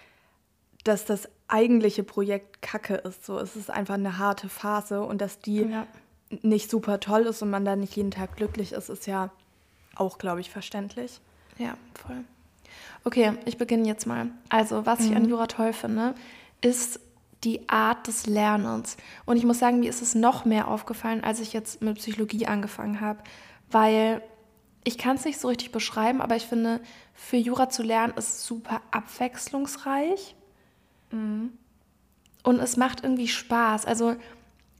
dass 0.88 1.04
das 1.04 1.28
eigentliche 1.48 2.02
Projekt 2.02 2.62
Kacke 2.62 2.94
ist. 2.94 3.24
So, 3.24 3.38
es 3.38 3.56
ist 3.56 3.70
einfach 3.70 3.94
eine 3.94 4.18
harte 4.18 4.48
Phase 4.48 5.02
und 5.02 5.20
dass 5.20 5.38
die 5.38 5.62
ja. 5.62 5.86
nicht 6.42 6.70
super 6.70 7.00
toll 7.00 7.22
ist 7.22 7.42
und 7.42 7.50
man 7.50 7.64
da 7.64 7.76
nicht 7.76 7.96
jeden 7.96 8.10
Tag 8.10 8.36
glücklich 8.36 8.72
ist, 8.72 8.88
ist 8.88 9.06
ja 9.06 9.30
auch, 9.94 10.18
glaube 10.18 10.40
ich, 10.40 10.50
verständlich. 10.50 11.20
Ja, 11.58 11.76
voll. 11.94 12.24
Okay, 13.04 13.32
ich 13.44 13.56
beginne 13.56 13.86
jetzt 13.86 14.06
mal. 14.06 14.28
Also, 14.48 14.86
was 14.86 15.00
mhm. 15.00 15.06
ich 15.06 15.16
an 15.16 15.22
mhm. 15.24 15.28
Jura 15.30 15.46
toll 15.46 15.72
finde, 15.72 16.14
ist 16.60 17.00
die 17.44 17.68
Art 17.68 18.06
des 18.06 18.26
Lernens. 18.26 18.96
Und 19.24 19.36
ich 19.36 19.44
muss 19.44 19.58
sagen, 19.58 19.80
mir 19.80 19.90
ist 19.90 20.02
es 20.02 20.14
noch 20.14 20.44
mehr 20.44 20.68
aufgefallen, 20.68 21.22
als 21.22 21.40
ich 21.40 21.52
jetzt 21.52 21.82
mit 21.82 21.96
Psychologie 21.98 22.46
angefangen 22.46 23.00
habe, 23.00 23.20
weil 23.70 24.22
ich 24.84 24.98
kann 24.98 25.16
es 25.16 25.24
nicht 25.24 25.40
so 25.40 25.48
richtig 25.48 25.72
beschreiben, 25.72 26.20
aber 26.20 26.36
ich 26.36 26.46
finde, 26.46 26.80
für 27.12 27.36
Jura 27.36 27.68
zu 27.68 27.82
lernen 27.82 28.14
ist 28.16 28.44
super 28.44 28.82
abwechslungsreich. 28.92 30.35
Und 32.42 32.60
es 32.60 32.76
macht 32.76 33.02
irgendwie 33.02 33.28
Spaß. 33.28 33.86
Also 33.86 34.16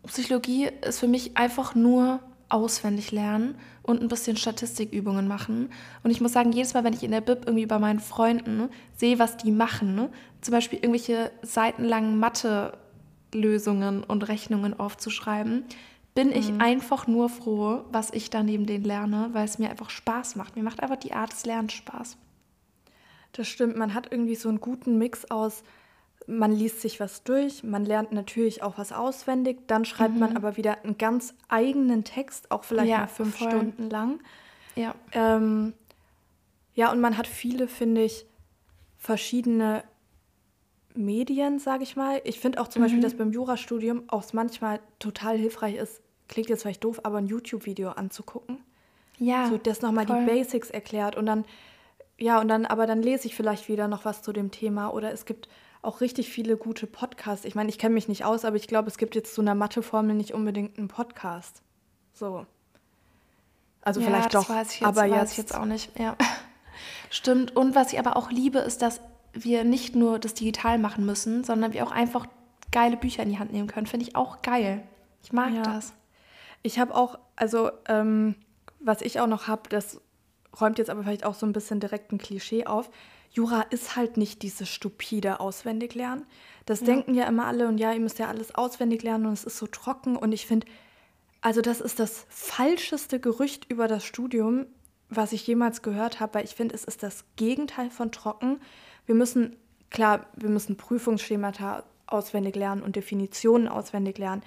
Psychologie 0.06 0.68
ist 0.82 1.00
für 1.00 1.08
mich 1.08 1.36
einfach 1.36 1.74
nur 1.74 2.20
auswendig 2.48 3.10
lernen 3.10 3.56
und 3.82 4.00
ein 4.00 4.08
bisschen 4.08 4.36
Statistikübungen 4.36 5.26
machen. 5.26 5.70
Und 6.02 6.10
ich 6.10 6.20
muss 6.20 6.32
sagen, 6.32 6.52
jedes 6.52 6.74
Mal, 6.74 6.84
wenn 6.84 6.92
ich 6.92 7.02
in 7.02 7.10
der 7.10 7.20
Bib 7.20 7.42
irgendwie 7.46 7.66
bei 7.66 7.78
meinen 7.78 8.00
Freunden 8.00 8.68
sehe, 8.96 9.18
was 9.18 9.36
die 9.36 9.50
machen, 9.50 10.08
zum 10.40 10.52
Beispiel 10.52 10.78
irgendwelche 10.78 11.32
seitenlangen 11.42 12.18
Mathe-Lösungen 12.18 14.04
und 14.04 14.28
Rechnungen 14.28 14.78
aufzuschreiben, 14.78 15.64
bin 16.14 16.32
ich 16.32 16.50
mhm. 16.50 16.60
einfach 16.60 17.06
nur 17.06 17.28
froh, 17.28 17.84
was 17.90 18.10
ich 18.10 18.30
da 18.30 18.42
neben 18.42 18.66
denen 18.66 18.84
lerne, 18.84 19.28
weil 19.32 19.44
es 19.44 19.58
mir 19.58 19.70
einfach 19.70 19.90
Spaß 19.90 20.36
macht. 20.36 20.56
Mir 20.56 20.62
macht 20.62 20.82
einfach 20.82 20.96
die 20.96 21.12
Art 21.12 21.32
des 21.32 21.44
Lernens 21.44 21.74
Spaß. 21.74 22.16
Das 23.32 23.46
stimmt, 23.46 23.76
man 23.76 23.92
hat 23.92 24.10
irgendwie 24.10 24.34
so 24.34 24.48
einen 24.48 24.60
guten 24.60 24.96
Mix 24.96 25.30
aus, 25.30 25.62
man 26.26 26.52
liest 26.52 26.80
sich 26.80 26.98
was 26.98 27.22
durch, 27.22 27.62
man 27.62 27.84
lernt 27.84 28.12
natürlich 28.12 28.62
auch 28.62 28.78
was 28.78 28.92
auswendig, 28.92 29.58
dann 29.68 29.84
schreibt 29.84 30.14
mhm. 30.14 30.20
man 30.20 30.36
aber 30.36 30.56
wieder 30.56 30.82
einen 30.84 30.98
ganz 30.98 31.34
eigenen 31.48 32.04
Text, 32.04 32.50
auch 32.50 32.64
vielleicht 32.64 32.88
ja, 32.88 32.98
mal 32.98 33.06
fünf 33.06 33.36
voll. 33.36 33.50
Stunden 33.50 33.90
lang. 33.90 34.20
Ja. 34.74 34.94
Ähm, 35.12 35.72
ja, 36.74 36.90
und 36.92 37.00
man 37.00 37.16
hat 37.16 37.26
viele, 37.26 37.68
finde 37.68 38.02
ich, 38.02 38.26
verschiedene 38.98 39.84
Medien, 40.94 41.58
sage 41.58 41.84
ich 41.84 41.96
mal. 41.96 42.20
Ich 42.24 42.40
finde 42.40 42.60
auch 42.60 42.68
zum 42.68 42.80
mhm. 42.82 42.86
Beispiel, 42.86 43.02
dass 43.02 43.14
beim 43.14 43.32
Jurastudium 43.32 44.04
auch 44.08 44.24
manchmal 44.32 44.80
total 44.98 45.38
hilfreich 45.38 45.76
ist, 45.76 46.02
klingt 46.28 46.48
jetzt 46.48 46.62
vielleicht 46.62 46.84
doof, 46.84 47.00
aber 47.04 47.18
ein 47.18 47.26
YouTube-Video 47.26 47.90
anzugucken. 47.90 48.58
Ja. 49.18 49.48
So, 49.48 49.58
das 49.58 49.80
nochmal 49.80 50.06
die 50.06 50.26
Basics 50.26 50.70
erklärt 50.70 51.16
und 51.16 51.26
dann, 51.26 51.44
ja, 52.18 52.40
und 52.40 52.48
dann, 52.48 52.66
aber 52.66 52.86
dann 52.86 53.02
lese 53.02 53.26
ich 53.28 53.34
vielleicht 53.34 53.68
wieder 53.68 53.88
noch 53.88 54.04
was 54.04 54.22
zu 54.22 54.32
dem 54.32 54.50
Thema 54.50 54.90
oder 54.92 55.12
es 55.12 55.24
gibt 55.24 55.48
auch 55.86 56.00
richtig 56.00 56.28
viele 56.28 56.56
gute 56.56 56.86
Podcasts. 56.86 57.44
Ich 57.44 57.54
meine, 57.54 57.68
ich 57.68 57.78
kenne 57.78 57.94
mich 57.94 58.08
nicht 58.08 58.24
aus, 58.24 58.44
aber 58.44 58.56
ich 58.56 58.66
glaube, 58.66 58.88
es 58.88 58.98
gibt 58.98 59.14
jetzt 59.14 59.34
zu 59.34 59.40
einer 59.40 59.54
Matheformel 59.54 60.14
nicht 60.14 60.34
unbedingt 60.34 60.78
einen 60.78 60.88
Podcast. 60.88 61.62
So. 62.12 62.46
Also 63.82 64.00
ja, 64.00 64.06
vielleicht 64.06 64.34
doch, 64.34 64.48
weiß 64.48 64.74
ich 64.74 64.80
jetzt, 64.80 64.88
aber 64.88 65.04
jetzt, 65.04 65.36
jetzt 65.36 65.54
auch 65.54 65.64
nicht. 65.64 65.96
Ja. 65.98 66.16
Stimmt. 67.10 67.54
Und 67.54 67.74
was 67.74 67.92
ich 67.92 67.98
aber 67.98 68.16
auch 68.16 68.30
liebe, 68.30 68.58
ist, 68.58 68.82
dass 68.82 69.00
wir 69.32 69.64
nicht 69.64 69.94
nur 69.94 70.18
das 70.18 70.34
digital 70.34 70.78
machen 70.78 71.06
müssen, 71.06 71.44
sondern 71.44 71.72
wir 71.72 71.86
auch 71.86 71.92
einfach 71.92 72.26
geile 72.72 72.96
Bücher 72.96 73.22
in 73.22 73.28
die 73.28 73.38
Hand 73.38 73.52
nehmen 73.52 73.68
können. 73.68 73.86
Finde 73.86 74.06
ich 74.06 74.16
auch 74.16 74.42
geil. 74.42 74.82
Ich 75.22 75.32
mag 75.32 75.54
ja. 75.54 75.62
das. 75.62 75.94
Ich 76.62 76.78
habe 76.80 76.94
auch, 76.94 77.18
also 77.36 77.70
ähm, 77.86 78.34
was 78.80 79.02
ich 79.02 79.20
auch 79.20 79.28
noch 79.28 79.46
habe, 79.46 79.68
das 79.68 80.00
räumt 80.60 80.78
jetzt 80.78 80.90
aber 80.90 81.04
vielleicht 81.04 81.24
auch 81.24 81.34
so 81.34 81.46
ein 81.46 81.52
bisschen 81.52 81.78
direkt 81.78 82.12
ein 82.12 82.18
Klischee 82.18 82.66
auf. 82.66 82.90
Jura 83.36 83.60
ist 83.68 83.96
halt 83.96 84.16
nicht 84.16 84.40
dieses 84.40 84.66
stupide 84.70 85.40
Auswendiglernen. 85.40 86.24
Das 86.64 86.80
ja. 86.80 86.86
denken 86.86 87.14
ja 87.14 87.26
immer 87.26 87.44
alle 87.46 87.68
und 87.68 87.76
ja, 87.76 87.92
ihr 87.92 88.00
müsst 88.00 88.18
ja 88.18 88.28
alles 88.28 88.54
auswendig 88.54 89.02
lernen 89.02 89.26
und 89.26 89.34
es 89.34 89.44
ist 89.44 89.58
so 89.58 89.66
trocken. 89.66 90.16
Und 90.16 90.32
ich 90.32 90.46
finde, 90.46 90.66
also 91.42 91.60
das 91.60 91.82
ist 91.82 91.98
das 91.98 92.24
falscheste 92.30 93.20
Gerücht 93.20 93.70
über 93.70 93.88
das 93.88 94.06
Studium, 94.06 94.64
was 95.10 95.32
ich 95.32 95.46
jemals 95.46 95.82
gehört 95.82 96.18
habe, 96.18 96.34
weil 96.34 96.44
ich 96.46 96.54
finde, 96.54 96.74
es 96.74 96.84
ist 96.84 97.02
das 97.02 97.26
Gegenteil 97.36 97.90
von 97.90 98.10
trocken. 98.10 98.58
Wir 99.04 99.14
müssen, 99.14 99.54
klar, 99.90 100.26
wir 100.34 100.48
müssen 100.48 100.78
Prüfungsschemata 100.78 101.84
auswendig 102.06 102.56
lernen 102.56 102.82
und 102.82 102.96
Definitionen 102.96 103.68
auswendig 103.68 104.16
lernen. 104.16 104.42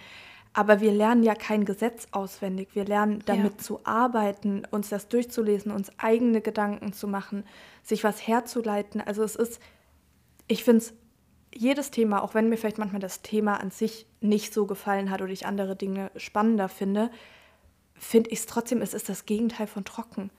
Aber 0.60 0.82
wir 0.82 0.92
lernen 0.92 1.24
ja 1.24 1.36
kein 1.36 1.64
Gesetz 1.64 2.10
auswendig. 2.12 2.76
Wir 2.76 2.84
lernen 2.84 3.24
damit 3.26 3.54
ja. 3.54 3.58
zu 3.60 3.80
arbeiten, 3.86 4.64
uns 4.72 4.90
das 4.90 5.08
durchzulesen, 5.08 5.72
uns 5.72 5.90
eigene 5.98 6.42
Gedanken 6.42 6.92
zu 6.92 7.08
machen, 7.08 7.46
sich 7.82 8.04
was 8.04 8.28
herzuleiten. 8.28 9.00
Also 9.00 9.24
es 9.24 9.38
ist, 9.38 9.62
ich 10.50 10.66
finde 10.66 10.80
es, 10.80 10.94
jedes 11.56 11.92
Thema, 11.92 12.22
auch 12.22 12.34
wenn 12.34 12.50
mir 12.50 12.58
vielleicht 12.58 12.78
manchmal 12.78 13.00
das 13.00 13.22
Thema 13.22 13.62
an 13.62 13.72
sich 13.72 14.06
nicht 14.20 14.54
so 14.54 14.66
gefallen 14.66 15.12
hat 15.12 15.22
oder 15.22 15.32
ich 15.32 15.46
andere 15.46 15.78
Dinge 15.78 16.12
spannender 16.18 16.68
finde, 16.68 17.10
finde 17.94 18.30
ich 18.32 18.40
es 18.40 18.46
trotzdem, 18.46 18.82
es 18.82 18.94
ist 18.94 19.08
das 19.08 19.26
Gegenteil 19.26 19.66
von 19.66 19.86
trocken. 19.86 20.30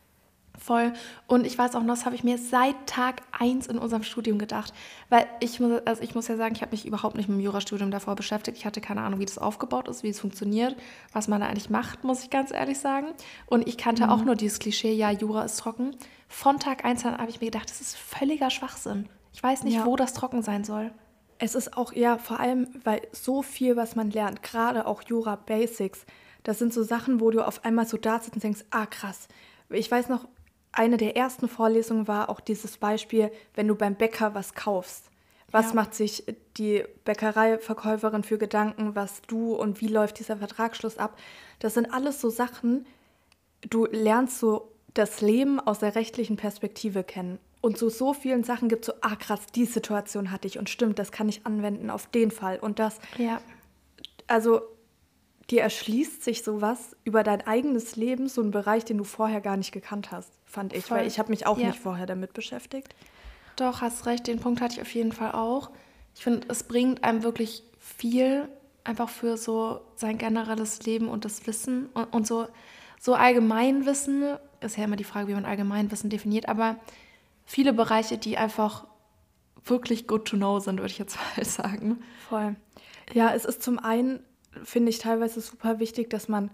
Voll. 0.63 0.93
Und 1.27 1.47
ich 1.47 1.57
weiß 1.57 1.75
auch 1.75 1.81
noch, 1.81 1.95
das 1.95 2.05
habe 2.05 2.15
ich 2.15 2.23
mir 2.23 2.37
seit 2.37 2.87
Tag 2.87 3.23
1 3.33 3.67
in 3.67 3.79
unserem 3.79 4.03
Studium 4.03 4.39
gedacht. 4.39 4.75
Weil 5.09 5.27
ich 5.41 5.59
muss, 5.59 5.81
also 5.87 6.03
ich 6.03 6.15
muss 6.15 6.29
ja 6.29 6.37
sagen, 6.37 6.55
ich 6.55 6.61
habe 6.61 6.73
mich 6.73 6.85
überhaupt 6.85 7.17
nicht 7.17 7.31
mit 7.31 7.39
dem 7.39 7.43
Jurastudium 7.43 7.91
davor 7.91 8.15
beschäftigt. 8.15 8.59
Ich 8.59 8.67
hatte 8.67 8.83
keine 8.83 9.01
Ahnung, 9.01 9.21
wie 9.21 9.25
das 9.25 9.39
aufgebaut 9.39 9.89
ist, 9.89 10.03
wie 10.03 10.11
es 10.11 10.21
funktioniert, 10.21 10.77
was 11.15 11.29
man 11.29 11.41
da 11.41 11.47
eigentlich 11.47 11.71
macht, 11.71 12.05
muss 12.05 12.23
ich 12.23 12.29
ganz 12.29 12.53
ehrlich 12.53 12.79
sagen. 12.79 13.07
Und 13.47 13.67
ich 13.67 13.79
kannte 13.79 14.05
mhm. 14.05 14.11
auch 14.11 14.25
nur 14.25 14.37
dieses 14.37 14.59
Klischee, 14.59 14.93
ja, 14.93 15.11
Jura 15.11 15.45
ist 15.45 15.57
trocken. 15.57 15.97
Von 16.29 16.59
Tag 16.59 16.85
1 16.85 17.07
an 17.07 17.17
habe 17.17 17.31
ich 17.31 17.41
mir 17.41 17.51
gedacht, 17.51 17.71
das 17.71 17.81
ist 17.81 17.97
völliger 17.97 18.51
Schwachsinn. 18.51 19.09
Ich 19.33 19.43
weiß 19.43 19.65
nicht, 19.65 19.77
ja. 19.77 19.87
wo 19.87 19.97
das 19.97 20.13
trocken 20.13 20.43
sein 20.43 20.65
soll. 20.65 20.93
Es 21.39 21.55
ist 21.55 21.75
auch, 21.75 21.95
ja, 21.95 22.19
vor 22.19 22.39
allem, 22.39 22.69
weil 22.85 23.01
so 23.13 23.41
viel, 23.41 23.77
was 23.77 23.97
man 23.97 24.11
lernt, 24.11 24.43
gerade 24.43 24.87
auch 24.87 25.03
Jura 25.03 25.37
Basics, 25.37 26.05
das 26.43 26.59
sind 26.59 26.75
so 26.75 26.83
Sachen, 26.83 27.19
wo 27.19 27.31
du 27.31 27.47
auf 27.47 27.65
einmal 27.65 27.87
so 27.87 27.97
da 27.97 28.21
sitzt 28.21 28.35
und 28.35 28.45
denkst, 28.45 28.65
ah 28.71 28.85
krass. 28.85 29.29
Ich 29.71 29.91
weiß 29.91 30.09
noch, 30.09 30.27
eine 30.73 30.97
der 30.97 31.17
ersten 31.17 31.49
Vorlesungen 31.49 32.07
war 32.09 32.29
auch 32.29 32.41
dieses 32.41 32.79
Beispiel, 32.79 33.31
wenn 33.55 33.69
du 33.69 33.75
beim 33.75 33.97
Bäcker 33.97 34.35
was 34.35 34.55
kaufst. 34.55 35.11
Was 35.51 35.71
ja. 35.71 35.75
macht 35.75 35.95
sich 35.95 36.25
die 36.57 36.85
Bäckereiverkäuferin 37.05 38.23
für 38.23 38.39
Gedanken, 38.39 38.95
was 38.95 39.21
du 39.23 39.55
und 39.55 39.81
wie 39.81 39.89
läuft 39.89 40.21
dieser 40.21 40.37
Vertragsschluss 40.37 40.97
ab? 40.99 41.19
Das 41.59 41.75
sind 41.75 41.93
alles 41.93 42.21
so 42.21 42.31
Sachen, 42.31 42.87
du 43.69 43.87
lernst 43.87 44.39
so 44.39 44.73
das 44.95 45.21
Leben 45.21 45.59
aus 45.61 45.81
der 45.81 45.95
rechtlichen 45.95 46.37
Perspektive 46.37 47.03
kennen. 47.03 47.39
Und 47.61 47.77
so 47.77 47.91
so 47.91 48.15
vielen 48.15 48.45
Sachen 48.45 48.69
gibt 48.69 48.85
es 48.85 48.87
so, 48.87 49.01
ah 49.03 49.17
krass, 49.17 49.41
die 49.55 49.67
Situation 49.67 50.31
hatte 50.31 50.47
ich 50.47 50.59
und 50.59 50.71
stimmt, 50.71 50.99
das 50.99 51.13
kann 51.13 51.29
ich 51.29 51.47
anwenden 51.47 51.91
auf 51.91 52.07
den 52.07 52.31
Fall 52.31 52.59
und 52.59 52.79
das. 52.79 52.99
Ja. 53.19 53.41
Also 54.27 54.63
dir 55.51 55.63
erschließt 55.63 56.23
sich 56.23 56.43
sowas 56.43 56.97
über 57.05 57.23
dein 57.23 57.47
eigenes 57.47 57.97
Leben, 57.97 58.29
so 58.29 58.41
ein 58.41 58.51
Bereich, 58.51 58.85
den 58.85 58.99
du 58.99 59.05
vorher 59.05 59.41
gar 59.41 59.57
nicht 59.57 59.73
gekannt 59.73 60.11
hast, 60.11 60.33
fand 60.51 60.73
ich. 60.73 60.87
Voll. 60.87 60.99
Weil 60.99 61.07
ich 61.07 61.19
habe 61.19 61.31
mich 61.31 61.47
auch 61.47 61.59
ja. 61.59 61.69
nicht 61.69 61.79
vorher 61.79 62.07
damit 62.07 62.33
beschäftigt. 62.33 62.95
Doch, 63.57 63.81
hast 63.81 64.07
recht, 64.07 64.27
den 64.27 64.41
Punkt 64.41 64.61
hatte 64.61 64.75
ich 64.75 64.83
auf 64.83 64.93
jeden 64.95 65.13
Fall 65.13 65.33
auch. 65.33 65.71
Ich 66.15 66.23
finde, 66.23 66.47
es 66.49 66.65
bringt 66.65 67.05
einem 67.05 67.23
wirklich 67.23 67.63
viel, 67.79 68.49
einfach 68.85 69.09
für 69.09 69.37
so 69.37 69.81
sein 69.97 70.19
generelles 70.19 70.83
Leben 70.85 71.09
und 71.09 71.25
das 71.25 71.47
Wissen 71.47 71.87
und, 71.95 72.05
und 72.13 72.27
so, 72.27 72.49
so 72.99 73.15
Allgemeinwissen, 73.15 74.37
ist 74.61 74.77
ja 74.77 74.85
immer 74.85 74.97
die 74.97 75.05
Frage, 75.05 75.29
wie 75.29 75.35
man 75.35 75.45
Allgemeinwissen 75.45 76.11
definiert, 76.11 76.49
aber 76.49 76.77
viele 77.45 77.73
Bereiche, 77.73 78.19
die 78.19 78.37
einfach 78.37 78.87
wirklich 79.65 80.07
good 80.07 80.27
to 80.27 80.37
know 80.37 80.59
sind, 80.59 80.79
würde 80.79 80.93
ich 80.93 80.99
jetzt 80.99 81.19
mal 81.37 81.45
sagen. 81.45 82.03
Voll. 82.29 82.57
Ja, 83.13 83.35
es 83.35 83.45
ist 83.45 83.63
zum 83.63 83.79
einen 83.79 84.21
finde 84.65 84.91
ich 84.91 84.99
teilweise 84.99 85.41
super 85.41 85.79
wichtig, 85.79 86.11
dass 86.11 86.29
man, 86.29 86.51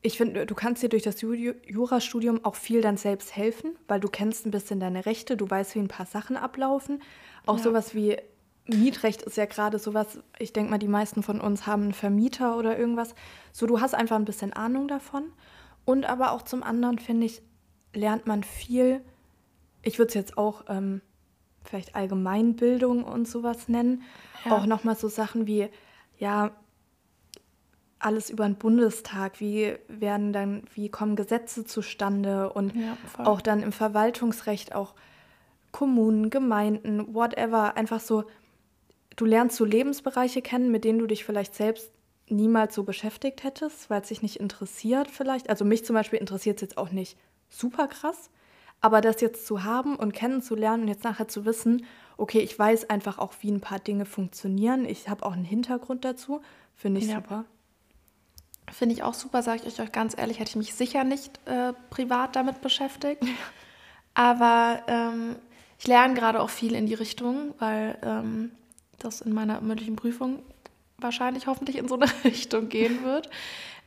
ich 0.00 0.16
finde, 0.16 0.46
du 0.46 0.54
kannst 0.54 0.82
dir 0.82 0.88
durch 0.88 1.02
das 1.02 1.20
Jurastudium 1.20 2.44
auch 2.44 2.54
viel 2.54 2.80
dann 2.80 2.96
selbst 2.96 3.34
helfen, 3.34 3.76
weil 3.88 4.00
du 4.00 4.08
kennst 4.08 4.46
ein 4.46 4.52
bisschen 4.52 4.78
deine 4.78 5.06
Rechte, 5.06 5.36
du 5.36 5.48
weißt, 5.48 5.74
wie 5.74 5.80
ein 5.80 5.88
paar 5.88 6.06
Sachen 6.06 6.36
ablaufen. 6.36 7.02
Auch 7.46 7.56
ja. 7.56 7.64
sowas 7.64 7.94
wie 7.94 8.16
Mietrecht 8.66 9.22
ist 9.22 9.36
ja 9.36 9.46
gerade 9.46 9.78
sowas, 9.78 10.18
ich 10.38 10.52
denke 10.52 10.70
mal, 10.70 10.78
die 10.78 10.88
meisten 10.88 11.22
von 11.22 11.40
uns 11.40 11.66
haben 11.66 11.84
einen 11.84 11.94
Vermieter 11.94 12.56
oder 12.56 12.78
irgendwas. 12.78 13.14
So, 13.52 13.66
du 13.66 13.80
hast 13.80 13.94
einfach 13.94 14.16
ein 14.16 14.24
bisschen 14.24 14.52
Ahnung 14.52 14.86
davon. 14.86 15.32
Und 15.84 16.04
aber 16.04 16.32
auch 16.32 16.42
zum 16.42 16.62
anderen, 16.62 16.98
finde 16.98 17.26
ich, 17.26 17.42
lernt 17.94 18.26
man 18.26 18.44
viel, 18.44 19.00
ich 19.82 19.98
würde 19.98 20.08
es 20.08 20.14
jetzt 20.14 20.38
auch 20.38 20.64
ähm, 20.68 21.00
vielleicht 21.64 21.94
Allgemeinbildung 21.94 23.04
und 23.04 23.26
sowas 23.26 23.68
nennen. 23.68 24.02
Ja. 24.44 24.52
Auch 24.52 24.66
nochmal 24.66 24.96
so 24.96 25.08
Sachen 25.08 25.46
wie, 25.46 25.68
ja, 26.18 26.50
alles 27.98 28.30
über 28.30 28.44
den 28.44 28.56
Bundestag, 28.56 29.40
wie 29.40 29.74
werden 29.88 30.32
dann, 30.32 30.62
wie 30.74 30.88
kommen 30.88 31.16
Gesetze 31.16 31.64
zustande? 31.64 32.52
Und 32.52 32.74
ja, 32.74 32.96
auch 33.18 33.40
dann 33.40 33.62
im 33.62 33.72
Verwaltungsrecht 33.72 34.74
auch 34.74 34.94
Kommunen, 35.72 36.30
Gemeinden, 36.30 37.14
whatever, 37.14 37.76
einfach 37.76 38.00
so, 38.00 38.24
du 39.16 39.24
lernst 39.24 39.56
so 39.56 39.64
Lebensbereiche 39.64 40.42
kennen, 40.42 40.70
mit 40.70 40.84
denen 40.84 40.98
du 40.98 41.06
dich 41.06 41.24
vielleicht 41.24 41.54
selbst 41.54 41.90
niemals 42.28 42.74
so 42.74 42.84
beschäftigt 42.84 43.42
hättest, 43.42 43.90
weil 43.90 44.02
es 44.02 44.08
dich 44.08 44.22
nicht 44.22 44.36
interessiert 44.36 45.08
vielleicht. 45.10 45.50
Also 45.50 45.64
mich 45.64 45.84
zum 45.84 45.94
Beispiel 45.94 46.18
interessiert 46.18 46.56
es 46.58 46.62
jetzt 46.62 46.78
auch 46.78 46.90
nicht 46.90 47.18
super 47.48 47.88
krass, 47.88 48.30
aber 48.80 49.00
das 49.00 49.20
jetzt 49.20 49.46
zu 49.46 49.64
haben 49.64 49.96
und 49.96 50.12
kennenzulernen 50.12 50.82
und 50.82 50.88
jetzt 50.88 51.04
nachher 51.04 51.28
zu 51.28 51.44
wissen, 51.44 51.84
okay, 52.16 52.40
ich 52.40 52.56
weiß 52.58 52.90
einfach 52.90 53.18
auch, 53.18 53.32
wie 53.40 53.50
ein 53.50 53.60
paar 53.60 53.78
Dinge 53.78 54.04
funktionieren, 54.04 54.84
ich 54.84 55.08
habe 55.08 55.24
auch 55.24 55.32
einen 55.32 55.44
Hintergrund 55.44 56.04
dazu, 56.04 56.40
finde 56.74 57.00
ich 57.00 57.06
ja. 57.06 57.16
super. 57.16 57.44
Finde 58.72 58.94
ich 58.94 59.02
auch 59.02 59.14
super, 59.14 59.42
sage 59.42 59.62
ich 59.66 59.80
euch 59.80 59.92
ganz 59.92 60.16
ehrlich, 60.16 60.38
hätte 60.38 60.50
ich 60.50 60.56
mich 60.56 60.74
sicher 60.74 61.04
nicht 61.04 61.40
äh, 61.46 61.72
privat 61.90 62.36
damit 62.36 62.60
beschäftigt. 62.60 63.22
Aber 64.14 64.82
ähm, 64.88 65.36
ich 65.78 65.86
lerne 65.86 66.14
gerade 66.14 66.40
auch 66.40 66.50
viel 66.50 66.74
in 66.74 66.86
die 66.86 66.94
Richtung, 66.94 67.54
weil 67.58 67.96
ähm, 68.02 68.50
das 68.98 69.20
in 69.20 69.32
meiner 69.32 69.60
mündlichen 69.60 69.96
Prüfung 69.96 70.42
wahrscheinlich 70.98 71.46
hoffentlich 71.46 71.76
in 71.76 71.88
so 71.88 71.94
eine 71.94 72.10
Richtung 72.24 72.68
gehen 72.68 73.04
wird. 73.04 73.30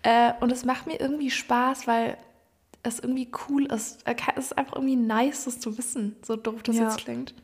Äh, 0.04 0.34
und 0.40 0.52
es 0.52 0.66
macht 0.66 0.88
mir 0.88 1.00
irgendwie 1.00 1.30
Spaß, 1.30 1.86
weil 1.88 2.18
es 2.84 3.00
irgendwie 3.00 3.30
cool 3.48 3.66
ist. 3.66 4.08
Äh, 4.08 4.16
es 4.36 4.46
ist 4.46 4.58
einfach 4.58 4.76
irgendwie 4.76 4.96
nice, 4.96 5.46
das 5.46 5.60
zu 5.60 5.78
wissen, 5.78 6.16
so 6.24 6.36
doof 6.36 6.64
das 6.64 6.78
ja. 6.78 6.84
jetzt 6.84 6.98
klingt. 6.98 7.36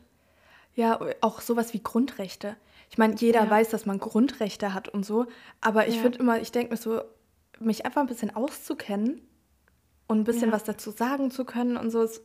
Ja, 0.74 0.98
auch 1.20 1.40
sowas 1.40 1.74
wie 1.74 1.82
Grundrechte. 1.82 2.56
Ich 2.90 2.98
meine, 2.98 3.14
jeder 3.16 3.44
ja. 3.44 3.50
weiß, 3.50 3.68
dass 3.68 3.84
man 3.84 3.98
Grundrechte 3.98 4.72
hat 4.74 4.88
und 4.88 5.04
so, 5.04 5.26
aber 5.60 5.88
ich 5.88 5.96
ja. 5.96 6.02
finde 6.02 6.18
immer, 6.18 6.40
ich 6.40 6.52
denke 6.52 6.72
mir 6.72 6.78
so, 6.78 7.02
mich 7.60 7.84
einfach 7.86 8.00
ein 8.00 8.06
bisschen 8.06 8.34
auszukennen 8.34 9.20
und 10.06 10.20
ein 10.20 10.24
bisschen 10.24 10.48
ja. 10.48 10.52
was 10.54 10.64
dazu 10.64 10.90
sagen 10.90 11.30
zu 11.30 11.44
können 11.44 11.76
und 11.76 11.90
so. 11.90 12.02
Es, 12.02 12.22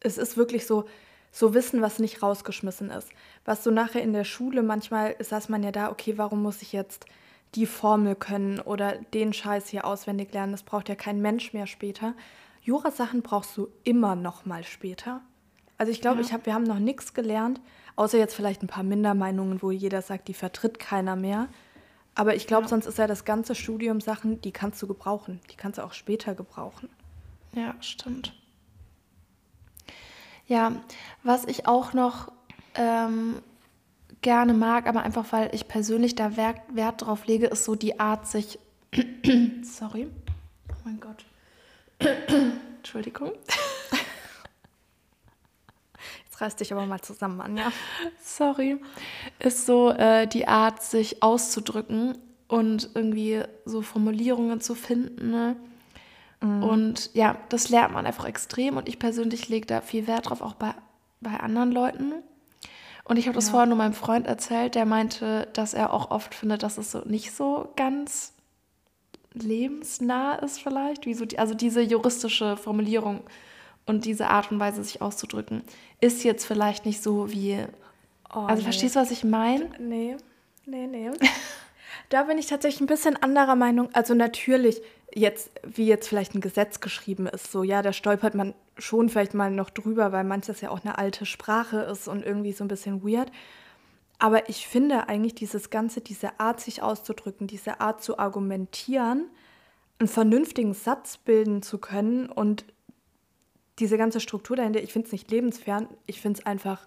es 0.00 0.18
ist 0.18 0.36
wirklich 0.36 0.66
so, 0.66 0.84
so 1.30 1.54
Wissen, 1.54 1.82
was 1.82 1.98
nicht 1.98 2.22
rausgeschmissen 2.22 2.90
ist. 2.90 3.08
Was 3.44 3.64
so 3.64 3.70
nachher 3.70 4.02
in 4.02 4.12
der 4.12 4.24
Schule 4.24 4.62
manchmal 4.62 5.16
saß 5.18 5.48
man 5.48 5.62
ja 5.62 5.72
da, 5.72 5.90
okay, 5.90 6.16
warum 6.16 6.42
muss 6.42 6.62
ich 6.62 6.72
jetzt 6.72 7.06
die 7.54 7.66
Formel 7.66 8.14
können 8.14 8.60
oder 8.60 8.98
den 9.14 9.32
Scheiß 9.32 9.68
hier 9.68 9.84
auswendig 9.84 10.32
lernen? 10.32 10.52
Das 10.52 10.62
braucht 10.62 10.88
ja 10.88 10.94
kein 10.94 11.20
Mensch 11.20 11.52
mehr 11.52 11.66
später. 11.66 12.14
Jura-Sachen 12.62 13.22
brauchst 13.22 13.56
du 13.56 13.68
immer 13.82 14.16
noch 14.16 14.46
mal 14.46 14.64
später. 14.64 15.20
Also 15.76 15.92
ich 15.92 16.00
glaube, 16.00 16.22
ja. 16.22 16.36
ich 16.38 16.46
wir 16.46 16.54
haben 16.54 16.64
noch 16.64 16.78
nichts 16.78 17.14
gelernt, 17.14 17.60
außer 17.96 18.16
jetzt 18.16 18.34
vielleicht 18.34 18.62
ein 18.62 18.68
paar 18.68 18.84
Mindermeinungen, 18.84 19.60
wo 19.60 19.70
jeder 19.70 20.02
sagt, 20.02 20.28
die 20.28 20.34
vertritt 20.34 20.78
keiner 20.78 21.16
mehr. 21.16 21.48
Aber 22.14 22.34
ich 22.34 22.46
glaube, 22.46 22.64
ja. 22.64 22.68
sonst 22.68 22.86
ist 22.86 22.98
ja 22.98 23.06
das 23.06 23.24
ganze 23.24 23.54
Studium 23.54 24.00
Sachen, 24.00 24.40
die 24.40 24.52
kannst 24.52 24.80
du 24.82 24.86
gebrauchen. 24.86 25.40
Die 25.50 25.56
kannst 25.56 25.78
du 25.78 25.82
auch 25.82 25.92
später 25.92 26.34
gebrauchen. 26.34 26.88
Ja, 27.54 27.74
stimmt. 27.80 28.34
Ja, 30.46 30.72
was 31.22 31.44
ich 31.46 31.66
auch 31.66 31.92
noch 31.92 32.30
ähm, 32.74 33.36
gerne 34.20 34.54
mag, 34.54 34.86
aber 34.86 35.02
einfach 35.02 35.32
weil 35.32 35.54
ich 35.54 35.68
persönlich 35.68 36.14
da 36.14 36.36
Wert, 36.36 36.60
Wert 36.72 37.02
drauf 37.02 37.26
lege, 37.26 37.46
ist 37.46 37.64
so 37.64 37.74
die 37.74 37.98
Art, 37.98 38.26
sich. 38.26 38.58
Sorry. 39.62 40.08
Oh 40.70 40.76
mein 40.84 41.00
Gott. 41.00 41.24
Entschuldigung. 42.76 43.32
Jetzt 46.34 46.40
reiß 46.40 46.56
dich 46.56 46.72
aber 46.72 46.84
mal 46.84 47.00
zusammen 47.00 47.40
an, 47.40 47.56
ja. 47.56 47.70
Sorry. 48.20 48.80
Ist 49.38 49.66
so 49.66 49.90
äh, 49.90 50.26
die 50.26 50.48
Art, 50.48 50.82
sich 50.82 51.22
auszudrücken 51.22 52.18
und 52.48 52.90
irgendwie 52.94 53.40
so 53.64 53.82
Formulierungen 53.82 54.60
zu 54.60 54.74
finden. 54.74 55.30
Ne? 55.30 55.54
Mhm. 56.40 56.62
Und 56.64 57.14
ja, 57.14 57.36
das 57.50 57.68
lernt 57.68 57.94
man 57.94 58.04
einfach 58.04 58.24
extrem 58.24 58.76
und 58.76 58.88
ich 58.88 58.98
persönlich 58.98 59.48
lege 59.48 59.66
da 59.66 59.80
viel 59.80 60.08
Wert 60.08 60.28
drauf, 60.28 60.42
auch 60.42 60.54
bei, 60.54 60.74
bei 61.20 61.38
anderen 61.38 61.70
Leuten. 61.70 62.14
Und 63.04 63.16
ich 63.16 63.28
habe 63.28 63.36
das 63.36 63.46
ja. 63.46 63.50
vorher 63.52 63.68
nur 63.68 63.78
meinem 63.78 63.94
Freund 63.94 64.26
erzählt, 64.26 64.74
der 64.74 64.86
meinte, 64.86 65.46
dass 65.52 65.72
er 65.72 65.92
auch 65.92 66.10
oft 66.10 66.34
findet, 66.34 66.64
dass 66.64 66.78
es 66.78 66.90
so 66.90 67.02
nicht 67.04 67.30
so 67.30 67.72
ganz 67.76 68.32
lebensnah 69.34 70.34
ist 70.34 70.60
vielleicht, 70.60 71.06
wie 71.06 71.14
so 71.14 71.26
die, 71.26 71.38
also 71.38 71.54
diese 71.54 71.80
juristische 71.80 72.56
Formulierung 72.56 73.22
und 73.86 74.04
diese 74.04 74.28
Art 74.30 74.50
und 74.50 74.58
Weise, 74.60 74.82
sich 74.82 75.02
auszudrücken, 75.02 75.62
ist 76.04 76.22
jetzt 76.24 76.44
vielleicht 76.44 76.84
nicht 76.86 77.02
so 77.02 77.30
wie. 77.30 77.64
Oh, 78.32 78.40
also 78.40 78.56
nee. 78.56 78.64
verstehst 78.64 78.96
du, 78.96 79.00
was 79.00 79.10
ich 79.10 79.24
meine? 79.24 79.70
Nee, 79.78 80.16
nee, 80.66 80.86
nee. 80.86 81.10
da 82.10 82.24
bin 82.24 82.38
ich 82.38 82.46
tatsächlich 82.46 82.80
ein 82.80 82.86
bisschen 82.86 83.16
anderer 83.16 83.56
Meinung. 83.56 83.88
Also 83.92 84.14
natürlich, 84.14 84.82
jetzt, 85.14 85.50
wie 85.62 85.86
jetzt 85.86 86.08
vielleicht 86.08 86.34
ein 86.34 86.40
Gesetz 86.40 86.80
geschrieben 86.80 87.26
ist, 87.26 87.50
so 87.50 87.62
ja, 87.62 87.80
da 87.80 87.92
stolpert 87.92 88.34
man 88.34 88.54
schon 88.76 89.08
vielleicht 89.08 89.34
mal 89.34 89.50
noch 89.50 89.70
drüber, 89.70 90.12
weil 90.12 90.24
manches 90.24 90.60
ja 90.60 90.70
auch 90.70 90.84
eine 90.84 90.98
alte 90.98 91.26
Sprache 91.26 91.80
ist 91.80 92.08
und 92.08 92.24
irgendwie 92.24 92.52
so 92.52 92.64
ein 92.64 92.68
bisschen 92.68 93.02
weird. 93.02 93.30
Aber 94.18 94.48
ich 94.48 94.66
finde 94.66 95.08
eigentlich 95.08 95.34
dieses 95.34 95.70
Ganze, 95.70 96.00
diese 96.00 96.38
Art, 96.38 96.60
sich 96.60 96.82
auszudrücken, 96.82 97.46
diese 97.46 97.80
Art 97.80 98.02
zu 98.02 98.18
argumentieren, 98.18 99.30
einen 99.98 100.08
vernünftigen 100.08 100.74
Satz 100.74 101.16
bilden 101.16 101.62
zu 101.62 101.78
können 101.78 102.28
und 102.28 102.64
diese 103.78 103.98
ganze 103.98 104.20
Struktur 104.20 104.56
dahinter, 104.56 104.82
ich 104.82 104.92
finde 104.92 105.06
es 105.06 105.12
nicht 105.12 105.30
lebensfern, 105.30 105.88
ich 106.06 106.20
finde 106.20 106.40
es 106.40 106.46
einfach, 106.46 106.86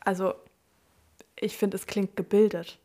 also 0.00 0.34
ich 1.36 1.56
finde, 1.56 1.76
es 1.76 1.86
klingt 1.86 2.16
gebildet. 2.16 2.78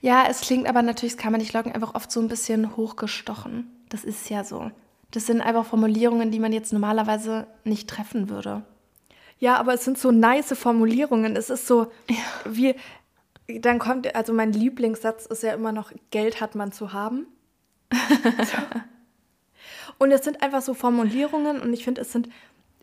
Ja, 0.00 0.26
es 0.28 0.40
klingt 0.40 0.68
aber 0.68 0.82
natürlich, 0.82 1.14
das 1.14 1.22
kann 1.22 1.32
man 1.32 1.40
nicht 1.40 1.52
locken, 1.52 1.72
einfach 1.72 1.94
oft 1.94 2.10
so 2.10 2.20
ein 2.20 2.28
bisschen 2.28 2.76
hochgestochen. 2.76 3.70
Das 3.88 4.04
ist 4.04 4.28
ja 4.28 4.44
so. 4.44 4.70
Das 5.10 5.26
sind 5.26 5.40
einfach 5.40 5.64
Formulierungen, 5.64 6.30
die 6.30 6.40
man 6.40 6.52
jetzt 6.52 6.72
normalerweise 6.72 7.46
nicht 7.64 7.88
treffen 7.88 8.28
würde. 8.28 8.62
Ja, 9.38 9.56
aber 9.56 9.74
es 9.74 9.84
sind 9.84 9.98
so 9.98 10.10
nice 10.10 10.56
Formulierungen. 10.56 11.36
Es 11.36 11.50
ist 11.50 11.66
so, 11.66 11.90
ja. 12.08 12.16
wie, 12.44 12.74
dann 13.60 13.78
kommt, 13.78 14.14
also 14.14 14.32
mein 14.32 14.52
Lieblingssatz 14.52 15.26
ist 15.26 15.42
ja 15.42 15.52
immer 15.52 15.72
noch, 15.72 15.92
Geld 16.10 16.40
hat 16.40 16.54
man 16.54 16.72
zu 16.72 16.92
haben. 16.92 17.26
und 19.98 20.10
es 20.12 20.24
sind 20.24 20.42
einfach 20.42 20.62
so 20.62 20.74
Formulierungen 20.74 21.60
und 21.60 21.72
ich 21.72 21.84
finde, 21.84 22.00
es 22.00 22.12
sind, 22.12 22.28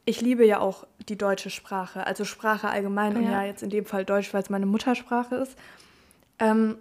ich 0.05 0.21
liebe 0.21 0.45
ja 0.45 0.59
auch 0.59 0.87
die 1.07 1.17
deutsche 1.17 1.49
Sprache, 1.49 2.05
also 2.05 2.25
Sprache 2.25 2.69
allgemein 2.69 3.13
ja. 3.13 3.17
und 3.19 3.25
ja 3.25 3.43
jetzt 3.43 3.63
in 3.63 3.69
dem 3.69 3.85
Fall 3.85 4.05
Deutsch, 4.05 4.33
weil 4.33 4.41
es 4.41 4.49
meine 4.49 4.65
Muttersprache 4.65 5.35
ist. 5.35 5.57
Ähm, 6.39 6.77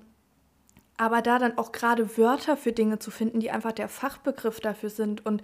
aber 0.99 1.23
da 1.23 1.39
dann 1.39 1.57
auch 1.57 1.73
gerade 1.73 2.19
Wörter 2.19 2.57
für 2.57 2.73
Dinge 2.73 2.99
zu 2.99 3.11
finden, 3.11 3.41
die 3.41 3.51
einfach 3.51 3.73
der 3.73 3.89
Fachbegriff 3.89 4.61
dafür 4.61 4.91
sind. 4.91 5.25
Und 5.25 5.43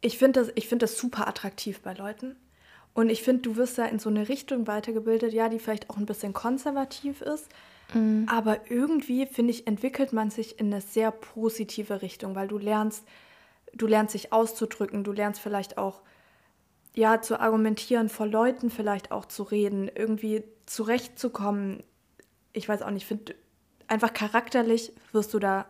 ich 0.00 0.18
finde 0.18 0.44
das, 0.44 0.64
find 0.64 0.82
das 0.82 0.96
super 0.96 1.26
attraktiv 1.26 1.80
bei 1.80 1.92
Leuten. 1.94 2.36
Und 2.94 3.10
ich 3.10 3.22
finde, 3.22 3.42
du 3.42 3.56
wirst 3.56 3.78
da 3.78 3.86
in 3.86 3.98
so 3.98 4.08
eine 4.08 4.28
Richtung 4.28 4.66
weitergebildet, 4.66 5.32
ja, 5.32 5.48
die 5.48 5.58
vielleicht 5.58 5.90
auch 5.90 5.96
ein 5.96 6.06
bisschen 6.06 6.32
konservativ 6.32 7.22
ist. 7.22 7.48
Mhm. 7.92 8.26
Aber 8.30 8.70
irgendwie, 8.70 9.26
finde 9.26 9.50
ich, 9.50 9.66
entwickelt 9.66 10.12
man 10.12 10.30
sich 10.30 10.60
in 10.60 10.66
eine 10.66 10.80
sehr 10.80 11.10
positive 11.10 12.00
Richtung, 12.00 12.34
weil 12.36 12.48
du 12.48 12.58
lernst, 12.58 13.04
du 13.74 13.86
lernst 13.86 14.14
dich 14.14 14.32
auszudrücken, 14.32 15.04
du 15.04 15.12
lernst 15.12 15.40
vielleicht 15.40 15.78
auch, 15.78 16.02
ja, 16.94 17.22
zu 17.22 17.40
argumentieren, 17.40 18.08
vor 18.08 18.26
Leuten 18.26 18.70
vielleicht 18.70 19.12
auch 19.12 19.24
zu 19.24 19.42
reden, 19.44 19.90
irgendwie 19.94 20.44
zurechtzukommen 20.66 21.82
ich 22.52 22.68
weiß 22.68 22.82
auch 22.82 22.90
nicht, 22.90 23.06
finde 23.06 23.34
einfach 23.88 24.12
charakterlich 24.12 24.92
wirst 25.12 25.34
du 25.34 25.38
da 25.38 25.66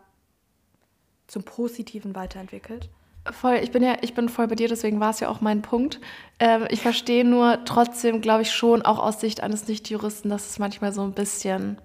zum 1.26 1.44
Positiven 1.44 2.14
weiterentwickelt. 2.14 2.88
Voll, 3.30 3.60
ich 3.62 3.70
bin 3.70 3.84
ja, 3.84 3.96
ich 4.00 4.14
bin 4.14 4.28
voll 4.28 4.48
bei 4.48 4.56
dir, 4.56 4.68
deswegen 4.68 4.98
war 4.98 5.10
es 5.10 5.20
ja 5.20 5.28
auch 5.28 5.40
mein 5.40 5.62
Punkt. 5.62 6.00
Ähm, 6.40 6.66
ich 6.70 6.80
verstehe 6.80 7.24
nur 7.24 7.64
trotzdem, 7.64 8.20
glaube 8.20 8.42
ich, 8.42 8.50
schon, 8.50 8.82
auch 8.82 8.98
aus 8.98 9.20
Sicht 9.20 9.40
eines 9.42 9.68
Nicht-Juristen, 9.68 10.28
dass 10.28 10.50
es 10.50 10.58
manchmal 10.58 10.92
so 10.92 11.02
ein 11.02 11.12
bisschen, 11.12 11.80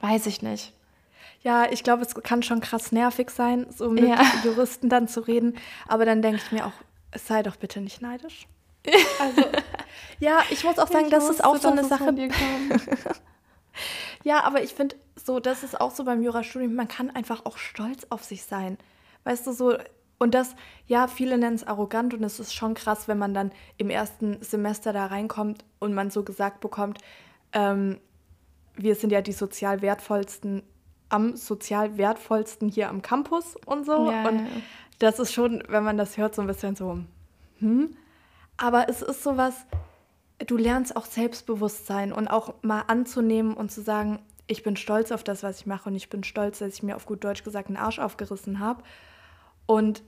weiß 0.00 0.26
ich 0.26 0.42
nicht. 0.42 0.72
Ja, 1.44 1.70
ich 1.70 1.84
glaube, 1.84 2.02
es 2.02 2.14
kann 2.14 2.42
schon 2.42 2.60
krass 2.60 2.90
nervig 2.90 3.28
sein, 3.28 3.66
so 3.70 3.90
mit 3.90 4.08
ja. 4.08 4.18
Juristen 4.44 4.88
dann 4.88 5.08
zu 5.08 5.20
reden. 5.20 5.58
Aber 5.86 6.06
dann 6.06 6.22
denke 6.22 6.40
ich 6.44 6.50
mir 6.50 6.66
auch, 6.66 6.72
sei 7.14 7.42
doch 7.42 7.56
bitte 7.56 7.82
nicht 7.82 8.00
neidisch. 8.00 8.48
Also, 9.20 9.42
ja, 10.20 10.40
ich 10.50 10.64
muss 10.64 10.78
auch 10.78 10.88
sagen, 10.88 11.04
ich 11.04 11.10
das 11.10 11.28
ist 11.28 11.44
auch 11.44 11.56
so 11.56 11.68
eine 11.68 11.84
Sache. 11.84 12.12
Ja, 14.22 14.44
aber 14.44 14.62
ich 14.62 14.72
finde 14.72 14.96
so, 15.22 15.38
das 15.38 15.62
ist 15.62 15.78
auch 15.78 15.90
so 15.90 16.04
beim 16.04 16.22
Jurastudium, 16.22 16.74
man 16.74 16.88
kann 16.88 17.10
einfach 17.10 17.44
auch 17.44 17.58
stolz 17.58 18.06
auf 18.08 18.24
sich 18.24 18.44
sein. 18.44 18.78
Weißt 19.24 19.46
du, 19.46 19.52
so, 19.52 19.76
und 20.18 20.34
das, 20.34 20.54
ja, 20.86 21.08
viele 21.08 21.36
nennen 21.36 21.56
es 21.56 21.66
arrogant 21.66 22.14
und 22.14 22.24
es 22.24 22.40
ist 22.40 22.54
schon 22.54 22.72
krass, 22.72 23.06
wenn 23.06 23.18
man 23.18 23.34
dann 23.34 23.52
im 23.76 23.90
ersten 23.90 24.42
Semester 24.42 24.94
da 24.94 25.06
reinkommt 25.06 25.64
und 25.78 25.92
man 25.92 26.10
so 26.10 26.22
gesagt 26.22 26.60
bekommt, 26.60 27.00
ähm, 27.52 28.00
wir 28.76 28.94
sind 28.94 29.10
ja 29.10 29.20
die 29.20 29.32
sozial 29.32 29.82
wertvollsten, 29.82 30.62
am 31.14 31.36
sozial 31.36 31.96
wertvollsten 31.96 32.68
hier 32.68 32.88
am 32.88 33.00
Campus 33.00 33.56
und 33.66 33.86
so. 33.86 34.10
Ja, 34.10 34.28
und 34.28 34.38
ja. 34.40 34.46
das 34.98 35.18
ist 35.18 35.32
schon, 35.32 35.62
wenn 35.68 35.84
man 35.84 35.96
das 35.96 36.16
hört, 36.16 36.34
so 36.34 36.42
ein 36.42 36.48
bisschen 36.48 36.74
so, 36.76 36.98
hm. 37.60 37.96
Aber 38.56 38.88
es 38.88 39.02
ist 39.02 39.22
sowas, 39.22 39.54
du 40.46 40.56
lernst 40.56 40.96
auch 40.96 41.06
Selbstbewusstsein 41.06 42.12
und 42.12 42.28
auch 42.28 42.54
mal 42.62 42.82
anzunehmen 42.86 43.54
und 43.54 43.70
zu 43.70 43.82
sagen, 43.82 44.20
ich 44.46 44.62
bin 44.62 44.76
stolz 44.76 45.10
auf 45.12 45.24
das, 45.24 45.42
was 45.42 45.60
ich 45.60 45.66
mache 45.66 45.88
und 45.88 45.94
ich 45.94 46.10
bin 46.10 46.22
stolz, 46.22 46.58
dass 46.58 46.74
ich 46.74 46.82
mir 46.82 46.96
auf 46.96 47.06
gut 47.06 47.24
Deutsch 47.24 47.44
gesagt 47.44 47.68
einen 47.68 47.76
Arsch 47.76 47.98
aufgerissen 47.98 48.58
habe. 48.58 48.82
Und 49.66 50.02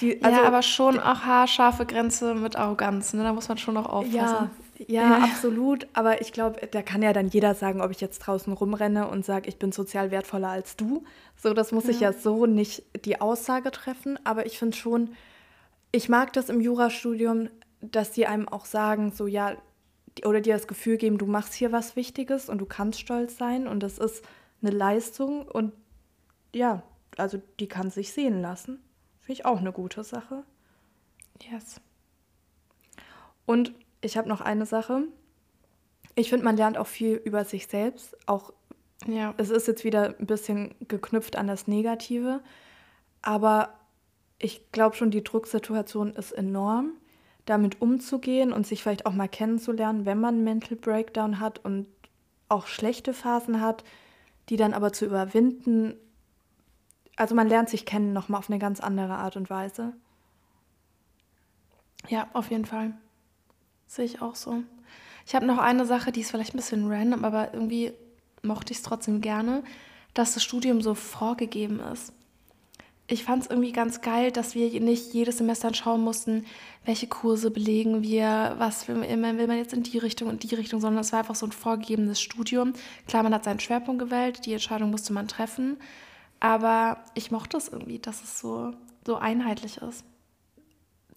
die, 0.00 0.22
also, 0.22 0.40
ja, 0.40 0.46
aber 0.46 0.62
schon 0.62 1.00
auch 1.00 1.20
haarscharfe 1.22 1.86
Grenze 1.86 2.34
mit 2.34 2.56
Arroganz, 2.56 3.14
ne? 3.14 3.22
Da 3.22 3.32
muss 3.32 3.48
man 3.48 3.58
schon 3.58 3.74
noch 3.74 3.86
aufpassen. 3.86 4.14
Ja, 4.16 4.50
ja, 4.86 5.18
ja. 5.18 5.24
absolut. 5.24 5.88
Aber 5.92 6.20
ich 6.20 6.32
glaube, 6.32 6.66
da 6.68 6.82
kann 6.82 7.02
ja 7.02 7.12
dann 7.12 7.28
jeder 7.28 7.54
sagen, 7.54 7.80
ob 7.80 7.90
ich 7.90 8.00
jetzt 8.00 8.20
draußen 8.20 8.52
rumrenne 8.52 9.08
und 9.08 9.24
sage, 9.24 9.48
ich 9.48 9.58
bin 9.58 9.72
sozial 9.72 10.10
wertvoller 10.10 10.48
als 10.48 10.76
du. 10.76 11.04
So, 11.36 11.54
das 11.54 11.72
muss 11.72 11.84
ja. 11.84 11.90
ich 11.90 12.00
ja 12.00 12.12
so 12.12 12.46
nicht 12.46 12.84
die 13.04 13.20
Aussage 13.20 13.70
treffen. 13.70 14.18
Aber 14.24 14.46
ich 14.46 14.58
finde 14.58 14.76
schon, 14.76 15.10
ich 15.92 16.08
mag 16.08 16.32
das 16.32 16.48
im 16.48 16.60
Jurastudium, 16.60 17.48
dass 17.80 18.12
die 18.12 18.26
einem 18.26 18.48
auch 18.48 18.64
sagen, 18.64 19.12
so 19.12 19.26
ja, 19.26 19.56
oder 20.24 20.40
dir 20.40 20.54
das 20.54 20.66
Gefühl 20.66 20.96
geben, 20.96 21.18
du 21.18 21.26
machst 21.26 21.54
hier 21.54 21.72
was 21.72 21.96
Wichtiges 21.96 22.48
und 22.48 22.58
du 22.58 22.66
kannst 22.66 23.00
stolz 23.00 23.36
sein 23.36 23.68
und 23.68 23.82
das 23.82 23.98
ist 23.98 24.24
eine 24.62 24.72
Leistung 24.72 25.46
und 25.46 25.72
ja, 26.52 26.82
also 27.16 27.40
die 27.60 27.68
kann 27.68 27.90
sich 27.90 28.12
sehen 28.12 28.40
lassen. 28.40 28.82
Finde 29.20 29.32
ich 29.40 29.46
auch 29.46 29.58
eine 29.58 29.72
gute 29.72 30.02
Sache. 30.02 30.42
Yes. 31.40 31.80
Und 33.46 33.72
ich 34.00 34.16
habe 34.16 34.28
noch 34.28 34.40
eine 34.40 34.66
Sache. 34.66 35.04
Ich 36.14 36.30
finde, 36.30 36.44
man 36.44 36.56
lernt 36.56 36.78
auch 36.78 36.86
viel 36.86 37.14
über 37.24 37.44
sich 37.44 37.66
selbst. 37.66 38.16
Auch 38.26 38.52
ja. 39.06 39.34
es 39.36 39.50
ist 39.50 39.68
jetzt 39.68 39.84
wieder 39.84 40.14
ein 40.18 40.26
bisschen 40.26 40.74
geknüpft 40.86 41.36
an 41.36 41.46
das 41.46 41.66
Negative, 41.68 42.40
aber 43.22 43.74
ich 44.38 44.70
glaube 44.72 44.96
schon, 44.96 45.10
die 45.10 45.24
Drucksituation 45.24 46.14
ist 46.14 46.32
enorm 46.32 46.92
damit 47.48 47.80
umzugehen 47.80 48.52
und 48.52 48.66
sich 48.66 48.82
vielleicht 48.82 49.06
auch 49.06 49.12
mal 49.12 49.28
kennenzulernen, 49.28 50.04
wenn 50.04 50.20
man 50.20 50.34
einen 50.34 50.44
Mental 50.44 50.76
Breakdown 50.76 51.40
hat 51.40 51.64
und 51.64 51.86
auch 52.48 52.66
schlechte 52.66 53.14
Phasen 53.14 53.60
hat, 53.60 53.84
die 54.48 54.56
dann 54.56 54.74
aber 54.74 54.92
zu 54.92 55.06
überwinden. 55.06 55.94
Also 57.16 57.34
man 57.34 57.48
lernt 57.48 57.70
sich 57.70 57.86
kennen 57.86 58.12
nochmal 58.12 58.38
auf 58.38 58.50
eine 58.50 58.58
ganz 58.58 58.80
andere 58.80 59.14
Art 59.14 59.36
und 59.36 59.48
Weise. 59.48 59.94
Ja, 62.08 62.28
auf 62.34 62.50
jeden 62.50 62.66
Fall. 62.66 62.94
Sehe 63.88 64.04
ich 64.04 64.22
auch 64.22 64.36
so. 64.36 64.62
Ich 65.26 65.34
habe 65.34 65.46
noch 65.46 65.58
eine 65.58 65.86
Sache, 65.86 66.12
die 66.12 66.20
ist 66.20 66.30
vielleicht 66.30 66.54
ein 66.54 66.58
bisschen 66.58 66.88
random, 66.90 67.24
aber 67.24 67.52
irgendwie 67.52 67.92
mochte 68.42 68.72
ich 68.72 68.78
es 68.78 68.84
trotzdem 68.84 69.20
gerne, 69.20 69.64
dass 70.14 70.34
das 70.34 70.44
Studium 70.44 70.80
so 70.82 70.94
vorgegeben 70.94 71.80
ist. 71.80 72.12
ich 73.10 73.24
fand 73.24 73.44
es 73.44 73.50
irgendwie 73.50 73.72
ganz 73.72 74.02
geil, 74.02 74.30
dass 74.30 74.54
wir 74.54 74.68
nicht 74.80 75.14
jedes 75.14 75.38
Semester 75.38 75.72
schauen 75.72 76.02
mussten, 76.02 76.44
welche 76.84 77.06
Kurse 77.06 77.50
belegen 77.50 78.02
wir, 78.02 78.54
was 78.58 78.86
will 78.88 78.96
man, 78.96 79.56
jetzt 79.56 79.72
in 79.72 79.82
die 79.82 79.96
Richtung 79.96 80.28
und 80.28 80.42
die 80.42 80.54
Richtung, 80.54 80.80
sondern 80.80 81.00
es 81.00 81.12
war 81.12 81.20
einfach 81.20 81.34
so 81.34 81.46
ein 81.46 81.52
vorgegebenes 81.52 82.20
Studium. 82.20 82.74
Klar, 83.06 83.22
man 83.22 83.32
hat 83.32 83.44
seinen 83.44 83.60
Schwerpunkt 83.60 84.00
gewählt, 84.00 84.44
die 84.44 84.52
Entscheidung 84.52 84.90
musste 84.90 85.14
man 85.14 85.28
treffen, 85.28 85.78
aber 86.40 87.02
ich 87.14 87.30
mochte 87.30 87.56
es 87.56 87.68
irgendwie, 87.68 87.98
dass 87.98 88.22
es 88.22 88.38
so, 88.38 88.72
so 89.06 89.16
einheitlich 89.16 89.78
ist. 89.78 90.04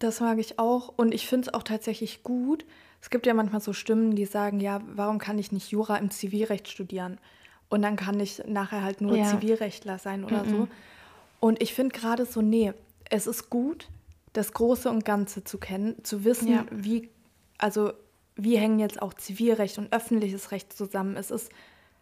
Das 0.02 0.18
mag 0.18 0.38
ich 0.38 0.58
auch 0.58 0.92
und 0.96 1.14
ich 1.14 1.28
finde 1.28 1.48
es 1.48 1.54
auch 1.54 1.62
tatsächlich 1.62 2.24
gut. 2.24 2.66
Es 3.00 3.08
gibt 3.08 3.24
ja 3.24 3.34
manchmal 3.34 3.60
so 3.60 3.72
Stimmen, 3.72 4.16
die 4.16 4.24
sagen, 4.24 4.58
ja, 4.58 4.80
warum 4.86 5.18
kann 5.18 5.38
ich 5.38 5.52
nicht 5.52 5.70
Jura 5.70 5.96
im 5.96 6.10
Zivilrecht 6.10 6.68
studieren? 6.68 7.18
Und 7.68 7.82
dann 7.82 7.94
kann 7.94 8.18
ich 8.18 8.42
nachher 8.46 8.82
halt 8.82 9.00
nur 9.00 9.16
ja. 9.16 9.26
Zivilrechtler 9.26 9.98
sein 9.98 10.24
oder 10.24 10.42
mm 10.42 10.46
-mm. 10.46 10.50
so. 10.50 10.68
Und 11.38 11.62
ich 11.62 11.72
finde 11.74 11.96
gerade 11.96 12.26
so, 12.26 12.42
nee, 12.42 12.72
es 13.10 13.28
ist 13.28 13.48
gut, 13.48 13.88
das 14.32 14.52
Große 14.52 14.90
und 14.90 15.04
Ganze 15.04 15.44
zu 15.44 15.58
kennen, 15.58 16.02
zu 16.02 16.24
wissen, 16.24 16.48
ja. 16.48 16.66
wie, 16.72 17.08
also 17.58 17.92
wie 18.34 18.56
hängen 18.56 18.80
jetzt 18.80 19.00
auch 19.00 19.14
Zivilrecht 19.14 19.78
und 19.78 19.92
öffentliches 19.92 20.50
Recht 20.50 20.72
zusammen. 20.72 21.16
Es 21.16 21.30
ist, 21.30 21.52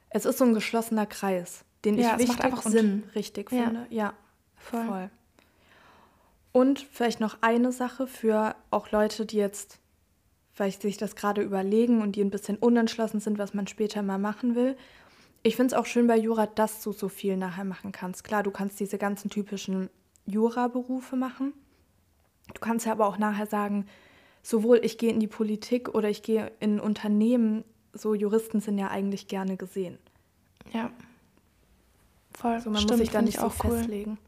es 0.09 0.25
ist 0.25 0.39
so 0.39 0.45
ein 0.45 0.55
geschlossener 0.55 1.05
Kreis, 1.05 1.65
den 1.85 1.99
ja, 1.99 2.17
ich 2.19 2.29
wichtig 2.29 2.65
und 2.65 2.73
Sinn. 2.73 3.03
richtig 3.15 3.53
ja. 3.53 3.65
finde. 3.65 3.87
Ja, 3.91 4.15
voll. 4.57 4.87
voll. 4.87 5.11
Und 6.53 6.81
vielleicht 6.81 7.21
noch 7.21 7.39
eine 7.43 7.73
Sache 7.73 8.07
für 8.07 8.57
auch 8.71 8.91
Leute, 8.91 9.27
die 9.27 9.37
jetzt 9.37 9.79
vielleicht 10.53 10.83
sich 10.83 10.97
das 10.97 11.17
gerade 11.17 11.43
überlegen 11.43 12.03
und 12.03 12.17
die 12.17 12.23
ein 12.23 12.31
bisschen 12.31 12.57
unentschlossen 12.57 13.21
sind, 13.21 13.39
was 13.39 13.55
man 13.55 13.67
später 13.67 14.03
mal 14.03 14.19
machen 14.19 14.55
will 14.55 14.77
ich 15.43 15.57
finde 15.57 15.75
es 15.75 15.81
auch 15.81 15.87
schön 15.87 16.07
bei 16.07 16.17
Jura, 16.17 16.47
dass 16.47 16.83
du 16.83 16.93
so 16.93 17.09
viel 17.09 17.37
nachher 17.37 17.65
machen 17.65 17.93
kannst. 17.93 18.25
Klar, 18.25 18.43
du 18.43 18.51
kannst 18.51 18.79
diese 18.79 18.99
ganzen 18.99 19.31
typischen 19.31 19.89
Jura-Berufe 20.27 21.17
machen. 21.17 21.55
Du 22.53 22.61
kannst 22.61 22.85
ja 22.85 22.93
aber 22.93 23.07
auch 23.07 23.19
nachher 23.19 23.47
sagen, 23.47 23.87
sowohl 24.43 24.81
ich 24.83 24.99
gehe 24.99 25.11
in 25.11 25.21
die 25.21 25.27
Politik 25.27 25.95
oder 25.95 26.11
ich 26.11 26.23
gehe 26.23 26.53
in 26.61 26.79
Unternehmen, 26.79 27.65
so 27.93 28.15
Juristen 28.15 28.61
sind 28.61 28.79
ja 28.79 28.89
eigentlich 28.89 29.29
gerne 29.29 29.57
gesehen. 29.57 29.99
Ja. 30.73 30.91
Voll. 32.33 32.53
Also 32.53 32.71
man 32.71 32.81
Stimmt, 32.81 32.91
muss 32.91 32.99
sich 33.01 33.11
da 33.11 33.23
nicht 33.23 33.39
so 33.39 33.47
cool. 33.65 33.79
festlegen. 33.79 34.19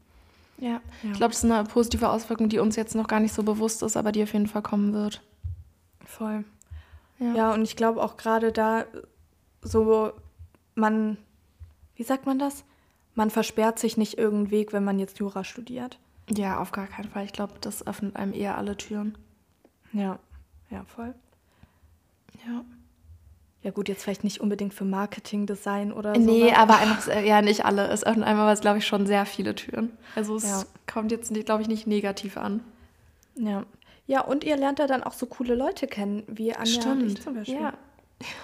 Ja. 0.57 0.69
ja. 0.69 0.81
Ich 1.03 1.17
glaube, 1.17 1.33
das 1.33 1.43
ist 1.43 1.51
eine 1.51 1.63
positive 1.63 2.09
Auswirkung, 2.09 2.49
die 2.49 2.59
uns 2.59 2.75
jetzt 2.75 2.95
noch 2.95 3.07
gar 3.07 3.19
nicht 3.19 3.33
so 3.33 3.43
bewusst 3.43 3.83
ist, 3.83 3.97
aber 3.97 4.11
die 4.11 4.23
auf 4.23 4.33
jeden 4.33 4.47
Fall 4.47 4.61
kommen 4.61 4.93
wird. 4.93 5.21
Voll. 6.05 6.43
Ja, 7.19 7.33
ja 7.33 7.53
und 7.53 7.63
ich 7.63 7.75
glaube 7.75 8.03
auch 8.03 8.17
gerade 8.17 8.51
da 8.51 8.85
so 9.61 10.13
man, 10.75 11.17
wie 11.95 12.03
sagt 12.03 12.25
man 12.25 12.39
das? 12.39 12.63
Man 13.15 13.29
versperrt 13.29 13.79
sich 13.79 13.97
nicht 13.97 14.17
irgendeinen 14.17 14.51
Weg, 14.51 14.73
wenn 14.73 14.83
man 14.83 14.99
jetzt 14.99 15.19
Jura 15.19 15.43
studiert. 15.43 15.99
Ja, 16.29 16.59
auf 16.59 16.71
gar 16.71 16.87
keinen 16.87 17.09
Fall. 17.09 17.25
Ich 17.25 17.33
glaube, 17.33 17.53
das 17.61 17.85
öffnet 17.85 18.15
einem 18.15 18.33
eher 18.33 18.57
alle 18.57 18.75
Türen. 18.75 19.17
Ja, 19.91 20.19
ja, 20.69 20.83
voll. 20.85 21.13
Ja. 22.47 22.63
Ja 23.63 23.71
gut, 23.71 23.87
jetzt 23.87 24.03
vielleicht 24.03 24.25
nicht 24.25 24.41
unbedingt 24.41 24.73
für 24.73 24.83
Marketing, 24.83 25.45
Design 25.45 25.93
oder 25.93 26.13
so. 26.15 26.21
Nee, 26.21 26.49
sowas. 26.49 26.57
aber 26.57 26.77
einfach, 26.77 27.21
ja, 27.23 27.41
nicht 27.41 27.65
alle. 27.65 27.87
Es 27.87 28.05
öffnet 28.05 28.27
einmal 28.27 28.45
was, 28.45 28.59
glaube 28.59 28.79
ich, 28.79 28.85
schon 28.85 29.05
sehr 29.05 29.25
viele 29.25 29.55
Türen. 29.55 29.97
Also 30.15 30.35
es 30.35 30.43
ja. 30.43 30.63
kommt 30.91 31.11
jetzt, 31.11 31.33
glaube 31.45 31.61
ich, 31.61 31.69
nicht 31.69 31.87
negativ 31.87 32.37
an. 32.37 32.61
Ja. 33.35 33.65
Ja, 34.05 34.19
und 34.19 34.43
ihr 34.43 34.57
lernt 34.57 34.79
da 34.79 34.87
dann 34.87 35.01
auch 35.01 35.13
so 35.13 35.25
coole 35.25 35.55
Leute 35.55 35.87
kennen, 35.87 36.23
wie 36.27 36.53
Anja 36.53 36.81
Stimmt. 36.81 37.03
und 37.03 37.07
ich 37.07 37.21
zum 37.21 37.35
Beispiel. 37.35 37.55
Ja. 37.55 37.73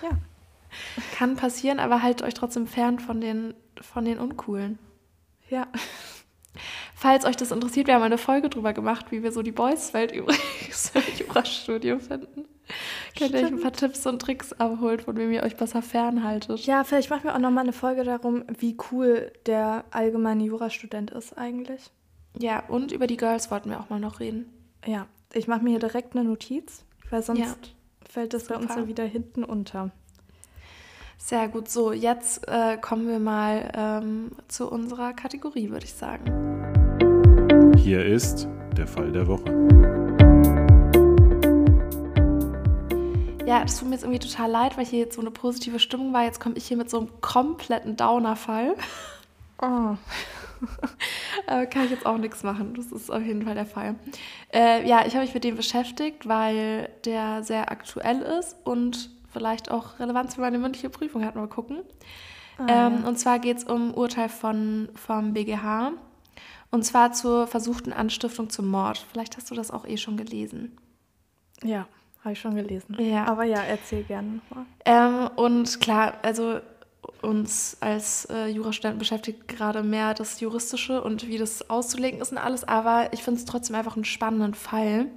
Ja. 0.02 0.10
Kann 1.18 1.36
passieren, 1.36 1.80
aber 1.80 2.02
haltet 2.02 2.26
euch 2.26 2.34
trotzdem 2.34 2.66
fern 2.66 3.00
von 3.00 3.20
den, 3.20 3.54
von 3.82 4.06
den 4.06 4.20
Uncoolen. 4.20 4.80
Ja. 5.50 5.68
Falls 6.96 7.26
euch 7.26 7.36
das 7.36 7.52
interessiert, 7.52 7.88
wir 7.88 7.96
haben 7.96 8.04
eine 8.04 8.18
Folge 8.18 8.50
drüber 8.50 8.74
gemacht, 8.74 9.08
wie 9.12 9.22
wir 9.22 9.32
so 9.32 9.42
die 9.42 9.52
Boys-Welt 9.52 10.12
übrigens 10.12 10.92
im 10.94 11.04
Jurastudium 11.18 12.00
finden. 12.00 12.46
Könnt 13.18 13.34
ihr 13.34 13.40
euch 13.40 13.48
ein 13.48 13.62
paar 13.62 13.74
Tipps 13.74 14.06
und 14.06 14.22
Tricks 14.22 14.54
abholen, 14.54 15.00
von 15.00 15.18
wem 15.18 15.32
ihr 15.32 15.44
euch 15.44 15.58
besser 15.58 15.82
fernhaltet. 15.82 16.66
Ja, 16.66 16.84
vielleicht 16.84 17.10
machen 17.10 17.24
wir 17.24 17.36
auch 17.36 17.40
nochmal 17.40 17.64
eine 17.64 17.74
Folge 17.74 18.04
darum, 18.04 18.44
wie 18.60 18.78
cool 18.92 19.32
der 19.46 19.84
allgemeine 19.92 20.44
Jurastudent 20.44 21.12
ist 21.12 21.38
eigentlich. 21.38 21.90
Ja, 22.38 22.64
und 22.68 22.92
über 22.92 23.08
die 23.08 23.18
Girls 23.18 23.52
wollten 23.52 23.70
wir 23.70 23.80
auch 23.80 23.90
mal 23.90 24.00
noch 24.00 24.20
reden. 24.20 24.52
Ja, 24.86 25.08
ich 25.34 25.48
mache 25.48 25.64
mir 25.64 25.72
hier 25.72 25.80
direkt 25.80 26.16
eine 26.16 26.28
Notiz, 26.28 26.84
weil 27.10 27.24
sonst 27.24 27.40
ja. 27.40 27.56
fällt 28.08 28.34
das 28.34 28.46
Super. 28.46 28.56
bei 28.56 28.66
uns 28.66 28.76
ja 28.76 28.88
wieder 28.88 29.04
hinten 29.04 29.44
unter. 29.44 29.92
Sehr 31.18 31.50
gut. 31.50 31.70
So, 31.70 31.92
jetzt 31.92 32.48
äh, 32.48 32.78
kommen 32.78 33.08
wir 33.08 33.20
mal 33.20 33.72
ähm, 33.76 34.32
zu 34.48 34.72
unserer 34.72 35.14
Kategorie, 35.14 35.70
würde 35.70 35.86
ich 35.86 35.94
sagen. 35.94 37.76
Hier 37.78 38.06
ist 38.06 38.48
der 38.78 38.88
Fall 38.88 39.12
der 39.12 39.28
Woche. 39.28 40.09
Ja, 43.50 43.62
das 43.64 43.80
tut 43.80 43.88
mir 43.88 43.96
jetzt 43.96 44.04
irgendwie 44.04 44.20
total 44.20 44.52
leid, 44.52 44.78
weil 44.78 44.86
hier 44.86 45.00
jetzt 45.00 45.16
so 45.16 45.22
eine 45.22 45.32
positive 45.32 45.80
Stimmung 45.80 46.14
war. 46.14 46.24
Jetzt 46.24 46.40
komme 46.40 46.56
ich 46.56 46.68
hier 46.68 46.78
mit 46.78 46.88
so 46.90 47.00
einem 47.00 47.10
kompletten 47.20 47.96
Downer-Fall. 47.96 48.76
Oh. 49.60 49.96
Kann 51.48 51.86
ich 51.86 51.90
jetzt 51.90 52.06
auch 52.06 52.20
nichts 52.20 52.44
machen. 52.44 52.76
Das 52.76 52.92
ist 52.92 53.10
auf 53.10 53.24
jeden 53.24 53.42
Fall 53.42 53.56
der 53.56 53.66
Fall. 53.66 53.96
Äh, 54.54 54.88
ja, 54.88 55.04
ich 55.08 55.16
habe 55.16 55.26
mich 55.26 55.34
mit 55.34 55.44
dem 55.44 55.56
beschäftigt, 55.56 56.28
weil 56.28 56.92
der 57.06 57.44
sehr 57.44 57.72
aktuell 57.72 58.22
ist 58.22 58.56
und 58.66 59.10
vielleicht 59.34 59.72
auch 59.72 59.98
Relevanz 59.98 60.36
für 60.36 60.42
meine 60.42 60.60
mündliche 60.60 60.92
Prüfung 60.92 61.26
hat. 61.26 61.36
Mal 61.36 61.48
gucken. 61.48 61.80
Ah, 62.60 62.68
ähm, 62.68 63.00
ja. 63.02 63.08
Und 63.08 63.18
zwar 63.18 63.40
geht 63.40 63.58
es 63.58 63.64
um 63.64 63.96
Urteil 63.96 64.30
von, 64.30 64.90
vom 64.94 65.34
BGH. 65.34 65.94
Und 66.70 66.86
zwar 66.86 67.14
zur 67.14 67.48
versuchten 67.48 67.94
Anstiftung 67.94 68.52
zum 68.52 68.68
Mord. 68.68 69.04
Vielleicht 69.12 69.38
hast 69.38 69.50
du 69.50 69.56
das 69.56 69.72
auch 69.72 69.88
eh 69.88 69.98
schon 69.98 70.18
gelesen. 70.18 70.78
Ja, 71.64 71.88
habe 72.30 72.34
ich 72.34 72.42
schon 72.42 72.56
gelesen. 72.56 72.96
Ja. 73.00 73.26
Aber 73.26 73.44
ja, 73.44 73.62
erzähl 73.62 74.04
gerne 74.04 74.40
nochmal. 74.50 74.66
Ähm, 74.86 75.30
und 75.36 75.82
klar, 75.82 76.14
also 76.22 76.60
uns 77.22 77.78
als 77.80 78.26
äh, 78.26 78.48
Jurastudenten 78.48 79.00
beschäftigt 79.00 79.48
gerade 79.48 79.84
mehr 79.84 80.14
das 80.14 80.40
Juristische 80.40 81.02
und 81.02 81.28
wie 81.28 81.38
das 81.38 81.70
auszulegen 81.70 82.22
ist 82.22 82.32
und 82.32 82.38
alles. 82.38 82.64
Aber 82.64 83.12
ich 83.14 83.24
finde 83.24 83.40
es 83.40 83.46
trotzdem 83.46 83.76
einfach 83.76 83.96
einen 83.96 84.06
spannenden 84.06 84.54
Fall. 84.54 85.08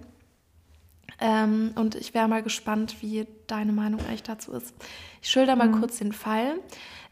Ähm, 1.21 1.73
und 1.75 1.95
ich 1.95 2.15
wäre 2.15 2.29
mal 2.29 2.43
gespannt, 2.43 2.97
wie 3.01 3.27
deine 3.47 3.73
Meinung 3.73 4.01
eigentlich 4.01 4.23
dazu 4.23 4.53
ist. 4.53 4.75
Ich 5.21 5.29
schilder 5.29 5.55
mal 5.55 5.69
mhm. 5.69 5.81
kurz 5.81 5.99
den 5.99 6.13
Fall. 6.13 6.55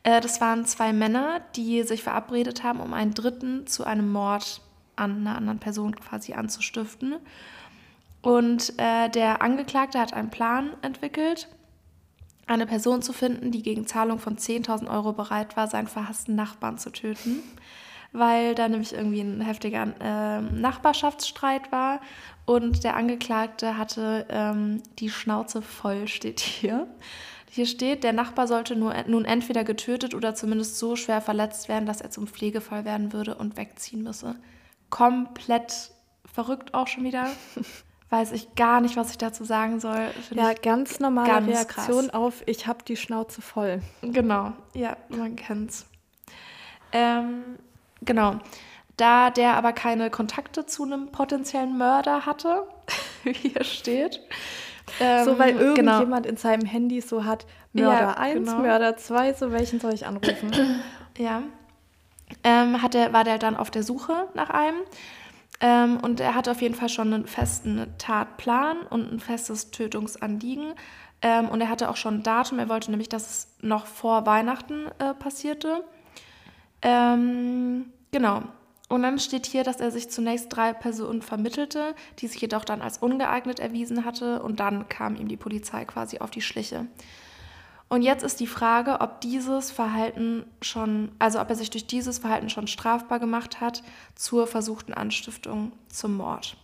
Äh, 0.02 0.20
das 0.20 0.40
waren 0.40 0.64
zwei 0.64 0.92
Männer, 0.92 1.42
die 1.56 1.82
sich 1.82 2.02
verabredet 2.02 2.64
haben, 2.64 2.80
um 2.80 2.94
einen 2.94 3.12
Dritten 3.12 3.66
zu 3.66 3.84
einem 3.84 4.10
Mord 4.10 4.62
an 4.96 5.18
einer 5.18 5.36
anderen 5.36 5.58
Person 5.58 5.94
quasi 5.94 6.32
anzustiften. 6.32 7.16
Und 8.22 8.74
äh, 8.78 9.09
der 9.09 9.42
Angeklagte 9.42 9.98
hat 9.98 10.12
einen 10.12 10.30
Plan 10.30 10.70
entwickelt, 10.83 11.48
eine 12.46 12.66
Person 12.66 13.00
zu 13.00 13.12
finden, 13.12 13.50
die 13.50 13.62
gegen 13.62 13.87
Zahlung 13.87 14.18
von 14.18 14.37
10.000 14.37 14.90
Euro 14.90 15.12
bereit 15.12 15.56
war, 15.56 15.68
seinen 15.68 15.88
verhassten 15.88 16.35
Nachbarn 16.35 16.78
zu 16.78 16.90
töten 16.90 17.42
weil 18.12 18.54
da 18.54 18.68
nämlich 18.68 18.92
irgendwie 18.92 19.20
ein 19.20 19.40
heftiger 19.40 19.94
äh, 20.00 20.40
Nachbarschaftsstreit 20.40 21.70
war 21.70 22.00
und 22.44 22.83
der 22.85 22.96
Angeklagte 22.96 23.76
hatte 23.76 24.26
ähm, 24.28 24.83
die 24.98 25.11
Schnauze 25.11 25.62
voll, 25.62 26.09
steht 26.09 26.40
hier. 26.40 26.88
Hier 27.52 27.66
steht, 27.66 28.04
der 28.04 28.12
Nachbar 28.12 28.46
sollte 28.46 28.76
nur, 28.76 28.94
nun 29.06 29.24
entweder 29.24 29.64
getötet 29.64 30.14
oder 30.14 30.35
zumindest 30.35 30.78
so 30.78 30.94
schwer 30.94 31.20
verletzt 31.20 31.68
werden, 31.68 31.87
dass 31.87 32.00
er 32.00 32.11
zum 32.11 32.26
Pflegefall 32.26 32.85
werden 32.85 33.12
würde 33.12 33.35
und 33.35 33.56
wegziehen 33.56 34.02
müsse. 34.02 34.37
Komplett 34.88 35.90
verrückt 36.33 36.74
auch 36.74 36.87
schon 36.87 37.04
wieder. 37.04 37.28
Weiß 38.10 38.32
ich 38.32 38.54
gar 38.56 38.80
nicht, 38.80 38.96
was 38.96 39.12
ich 39.12 39.18
dazu 39.18 39.44
sagen 39.44 39.78
soll. 39.78 40.08
Find 40.28 40.40
ja, 40.40 40.52
ganz 40.52 40.98
normale 40.98 41.28
ganz 41.28 41.48
Reaktion 41.48 42.08
krass. 42.08 42.14
auf, 42.14 42.42
ich 42.46 42.66
habe 42.66 42.84
die 42.84 42.96
Schnauze 42.96 43.40
voll. 43.40 43.80
Genau, 44.02 44.52
ja, 44.74 44.96
man 45.08 45.36
kennt's. 45.36 45.86
Ähm, 46.92 47.56
Genau. 48.02 48.36
Da 48.96 49.30
der 49.30 49.56
aber 49.56 49.72
keine 49.72 50.10
Kontakte 50.10 50.66
zu 50.66 50.84
einem 50.84 51.10
potenziellen 51.10 51.78
Mörder 51.78 52.26
hatte, 52.26 52.64
wie 53.24 53.32
hier 53.32 53.64
steht. 53.64 54.20
Ähm, 54.98 55.24
so, 55.24 55.38
weil 55.38 55.50
ähm, 55.50 55.56
genau. 55.56 55.68
irgendjemand 55.68 56.24
genau. 56.24 56.28
in 56.28 56.36
seinem 56.36 56.66
Handy 56.66 57.00
so 57.00 57.24
hat, 57.24 57.46
Mörder 57.72 58.00
ja, 58.00 58.14
1, 58.14 58.34
genau. 58.34 58.58
Mörder 58.58 58.96
2, 58.96 59.34
so 59.34 59.52
welchen 59.52 59.80
soll 59.80 59.94
ich 59.94 60.06
anrufen? 60.06 60.50
ja. 61.18 61.42
Ähm, 62.44 62.82
hat 62.82 62.94
er, 62.94 63.12
war 63.12 63.24
der 63.24 63.38
dann 63.38 63.56
auf 63.56 63.70
der 63.70 63.82
Suche 63.82 64.28
nach 64.34 64.50
einem. 64.50 64.76
Ähm, 65.60 65.98
und 66.00 66.20
er 66.20 66.34
hatte 66.34 66.50
auf 66.50 66.62
jeden 66.62 66.74
Fall 66.74 66.88
schon 66.88 67.12
einen 67.12 67.26
festen 67.26 67.86
Tatplan 67.98 68.78
und 68.88 69.12
ein 69.12 69.20
festes 69.20 69.70
Tötungsanliegen. 69.70 70.74
Ähm, 71.22 71.48
und 71.48 71.60
er 71.60 71.68
hatte 71.68 71.90
auch 71.90 71.96
schon 71.96 72.16
ein 72.16 72.22
Datum. 72.22 72.58
Er 72.58 72.68
wollte 72.68 72.90
nämlich, 72.90 73.10
dass 73.10 73.28
es 73.28 73.48
noch 73.60 73.86
vor 73.86 74.26
Weihnachten 74.26 74.86
äh, 74.98 75.12
passierte. 75.14 75.84
Ähm, 76.82 77.92
genau. 78.10 78.42
Und 78.88 79.02
dann 79.02 79.18
steht 79.20 79.46
hier, 79.46 79.62
dass 79.62 79.80
er 79.80 79.92
sich 79.92 80.10
zunächst 80.10 80.46
drei 80.48 80.72
Personen 80.72 81.22
vermittelte, 81.22 81.94
die 82.18 82.26
sich 82.26 82.40
jedoch 82.40 82.64
dann 82.64 82.82
als 82.82 82.98
ungeeignet 82.98 83.60
erwiesen 83.60 84.04
hatte 84.04 84.42
und 84.42 84.58
dann 84.58 84.88
kam 84.88 85.14
ihm 85.14 85.28
die 85.28 85.36
Polizei 85.36 85.84
quasi 85.84 86.18
auf 86.18 86.30
die 86.30 86.40
Schliche. 86.40 86.86
Und 87.90 88.03
jetzt 88.03 88.22
ist 88.22 88.38
die 88.38 88.46
Frage, 88.46 89.00
ob 89.00 89.20
dieses 89.20 89.72
Verhalten 89.72 90.44
schon, 90.62 91.11
also 91.18 91.40
ob 91.40 91.50
er 91.50 91.57
sich 91.57 91.70
durch 91.70 91.88
dieses 91.88 92.18
Verhalten 92.18 92.48
schon 92.48 92.68
strafbar 92.68 93.18
gemacht 93.18 93.61
hat 93.61 93.83
zur 94.14 94.46
versuchten 94.46 94.94
Anstiftung 94.94 95.72
zum 95.88 96.16
Mord. 96.16 96.57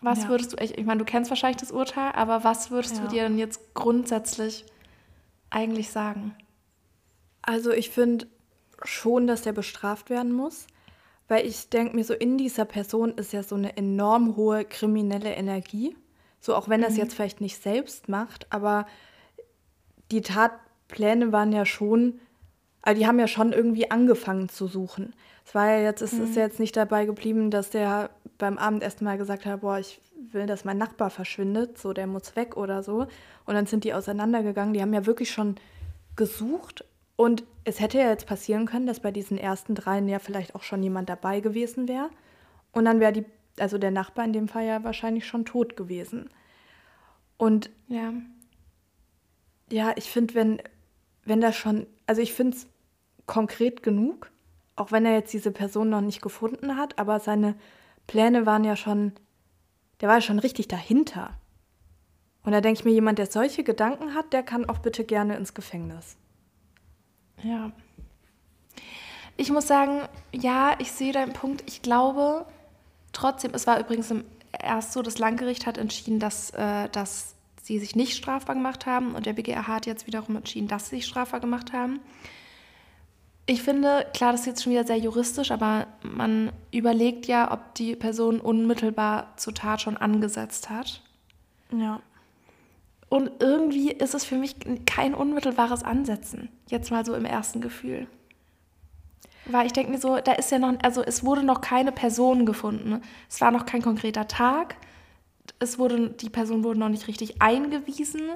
Was 0.00 0.22
ja. 0.22 0.28
würdest 0.30 0.54
du, 0.54 0.64
ich, 0.64 0.78
ich 0.78 0.86
meine, 0.86 0.98
du 0.98 1.04
kennst 1.04 1.30
wahrscheinlich 1.30 1.60
das 1.60 1.72
Urteil, 1.72 2.12
aber 2.12 2.42
was 2.42 2.70
würdest 2.70 2.96
ja. 2.96 3.02
du 3.02 3.08
dir 3.08 3.22
denn 3.24 3.38
jetzt 3.38 3.74
grundsätzlich 3.74 4.64
eigentlich 5.50 5.90
sagen? 5.90 6.34
Also 7.42 7.72
ich 7.72 7.90
finde 7.90 8.26
schon, 8.82 9.26
dass 9.26 9.42
der 9.42 9.52
bestraft 9.52 10.08
werden 10.08 10.32
muss, 10.32 10.66
weil 11.28 11.46
ich 11.46 11.68
denke 11.68 11.94
mir 11.94 12.04
so, 12.04 12.14
in 12.14 12.38
dieser 12.38 12.64
Person 12.64 13.12
ist 13.18 13.34
ja 13.34 13.42
so 13.42 13.56
eine 13.56 13.76
enorm 13.76 14.36
hohe 14.36 14.64
kriminelle 14.64 15.34
Energie. 15.34 15.94
So 16.40 16.54
auch 16.54 16.68
wenn 16.68 16.82
er 16.82 16.88
es 16.88 16.94
mhm. 16.94 17.00
jetzt 17.00 17.14
vielleicht 17.14 17.40
nicht 17.40 17.62
selbst 17.62 18.08
macht, 18.08 18.46
aber 18.50 18.86
die 20.10 20.20
Tatpläne 20.20 21.32
waren 21.32 21.52
ja 21.52 21.64
schon, 21.64 22.20
also 22.82 23.00
die 23.00 23.06
haben 23.06 23.18
ja 23.18 23.26
schon 23.26 23.52
irgendwie 23.52 23.90
angefangen 23.90 24.48
zu 24.48 24.66
suchen. 24.66 25.14
Es 25.44 25.54
war 25.54 25.68
ja 25.68 25.80
jetzt, 25.80 26.02
es 26.02 26.12
mhm. 26.12 26.24
ist 26.24 26.36
ja 26.36 26.42
jetzt 26.42 26.60
nicht 26.60 26.76
dabei 26.76 27.06
geblieben, 27.06 27.50
dass 27.50 27.70
der 27.70 28.10
beim 28.38 28.58
Abendessen 28.58 29.04
mal 29.04 29.18
gesagt 29.18 29.46
hat, 29.46 29.60
boah, 29.60 29.78
ich 29.78 30.00
will, 30.32 30.46
dass 30.46 30.64
mein 30.64 30.78
Nachbar 30.78 31.10
verschwindet, 31.10 31.78
so 31.78 31.92
der 31.92 32.06
muss 32.06 32.36
weg 32.36 32.56
oder 32.56 32.82
so. 32.82 33.06
Und 33.44 33.54
dann 33.54 33.66
sind 33.66 33.84
die 33.84 33.94
auseinandergegangen. 33.94 34.74
Die 34.74 34.82
haben 34.82 34.92
ja 34.92 35.06
wirklich 35.06 35.30
schon 35.30 35.56
gesucht. 36.16 36.84
Und 37.16 37.44
es 37.64 37.80
hätte 37.80 37.98
ja 37.98 38.10
jetzt 38.10 38.26
passieren 38.26 38.66
können, 38.66 38.86
dass 38.86 39.00
bei 39.00 39.10
diesen 39.10 39.38
ersten 39.38 39.74
dreien 39.74 40.08
ja 40.08 40.18
vielleicht 40.18 40.54
auch 40.54 40.62
schon 40.62 40.82
jemand 40.82 41.08
dabei 41.08 41.40
gewesen 41.40 41.88
wäre. 41.88 42.10
Und 42.72 42.84
dann 42.84 43.00
wäre 43.00 43.12
die 43.12 43.24
also 43.58 43.78
der 43.78 43.90
Nachbar 43.90 44.24
in 44.24 44.32
dem 44.32 44.48
Fall 44.48 44.66
ja 44.66 44.84
wahrscheinlich 44.84 45.26
schon 45.26 45.44
tot 45.44 45.76
gewesen. 45.76 46.30
Und 47.36 47.70
ja, 47.88 48.12
ja 49.70 49.92
ich 49.96 50.10
finde, 50.10 50.34
wenn, 50.34 50.62
wenn 51.24 51.40
das 51.40 51.56
schon, 51.56 51.86
also 52.06 52.22
ich 52.22 52.32
finde 52.32 52.56
es 52.56 52.66
konkret 53.26 53.82
genug, 53.82 54.30
auch 54.76 54.92
wenn 54.92 55.06
er 55.06 55.14
jetzt 55.14 55.32
diese 55.32 55.50
Person 55.50 55.88
noch 55.88 56.00
nicht 56.00 56.22
gefunden 56.22 56.76
hat, 56.76 56.98
aber 56.98 57.18
seine 57.18 57.54
Pläne 58.06 58.46
waren 58.46 58.64
ja 58.64 58.76
schon, 58.76 59.12
der 60.00 60.08
war 60.08 60.16
ja 60.16 60.20
schon 60.20 60.38
richtig 60.38 60.68
dahinter. 60.68 61.38
Und 62.44 62.52
da 62.52 62.60
denke 62.60 62.78
ich 62.78 62.84
mir, 62.84 62.92
jemand, 62.92 63.18
der 63.18 63.26
solche 63.26 63.64
Gedanken 63.64 64.14
hat, 64.14 64.32
der 64.32 64.42
kann 64.42 64.68
auch 64.68 64.78
bitte 64.78 65.04
gerne 65.04 65.36
ins 65.36 65.54
Gefängnis. 65.54 66.16
Ja. 67.42 67.72
Ich 69.36 69.50
muss 69.50 69.66
sagen, 69.66 70.02
ja, 70.32 70.76
ich 70.78 70.92
sehe 70.92 71.12
deinen 71.12 71.32
Punkt. 71.32 71.64
Ich 71.66 71.82
glaube, 71.82 72.46
Trotzdem, 73.16 73.52
es 73.54 73.66
war 73.66 73.80
übrigens 73.80 74.12
erst 74.62 74.92
so, 74.92 75.00
das 75.00 75.16
Landgericht 75.16 75.64
hat 75.64 75.78
entschieden, 75.78 76.20
dass, 76.20 76.50
äh, 76.50 76.90
dass 76.90 77.34
sie 77.62 77.78
sich 77.78 77.96
nicht 77.96 78.14
strafbar 78.14 78.54
gemacht 78.54 78.84
haben 78.84 79.14
und 79.14 79.24
der 79.24 79.32
BGH 79.32 79.66
hat 79.66 79.86
jetzt 79.86 80.06
wiederum 80.06 80.36
entschieden, 80.36 80.68
dass 80.68 80.90
sie 80.90 80.96
sich 80.96 81.06
strafbar 81.06 81.40
gemacht 81.40 81.72
haben. 81.72 82.00
Ich 83.46 83.62
finde, 83.62 84.06
klar, 84.12 84.32
das 84.32 84.42
ist 84.42 84.46
jetzt 84.46 84.62
schon 84.62 84.72
wieder 84.72 84.84
sehr 84.84 84.98
juristisch, 84.98 85.50
aber 85.50 85.86
man 86.02 86.52
überlegt 86.72 87.24
ja, 87.26 87.50
ob 87.52 87.74
die 87.76 87.96
Person 87.96 88.38
unmittelbar 88.38 89.32
zur 89.38 89.54
Tat 89.54 89.80
schon 89.80 89.96
angesetzt 89.96 90.68
hat. 90.68 91.00
Ja. 91.72 92.00
Und 93.08 93.30
irgendwie 93.38 93.92
ist 93.92 94.12
es 94.12 94.26
für 94.26 94.36
mich 94.36 94.56
kein 94.84 95.14
unmittelbares 95.14 95.84
Ansetzen, 95.84 96.50
jetzt 96.66 96.90
mal 96.90 97.06
so 97.06 97.14
im 97.14 97.24
ersten 97.24 97.62
Gefühl. 97.62 98.08
Weil 99.48 99.66
ich 99.66 99.72
denke 99.72 99.92
mir 99.92 99.98
so, 99.98 100.16
da 100.16 100.32
ist 100.32 100.50
ja 100.50 100.58
noch, 100.58 100.74
also 100.82 101.02
es 101.02 101.24
wurde 101.24 101.42
noch 101.42 101.60
keine 101.60 101.92
Person 101.92 102.46
gefunden. 102.46 103.00
Es 103.28 103.40
war 103.40 103.50
noch 103.50 103.66
kein 103.66 103.82
konkreter 103.82 104.26
Tag. 104.26 104.76
Es 105.58 105.78
wurde, 105.78 106.10
die 106.10 106.30
Person 106.30 106.64
wurde 106.64 106.80
noch 106.80 106.88
nicht 106.88 107.06
richtig 107.06 107.40
eingewiesen. 107.40 108.32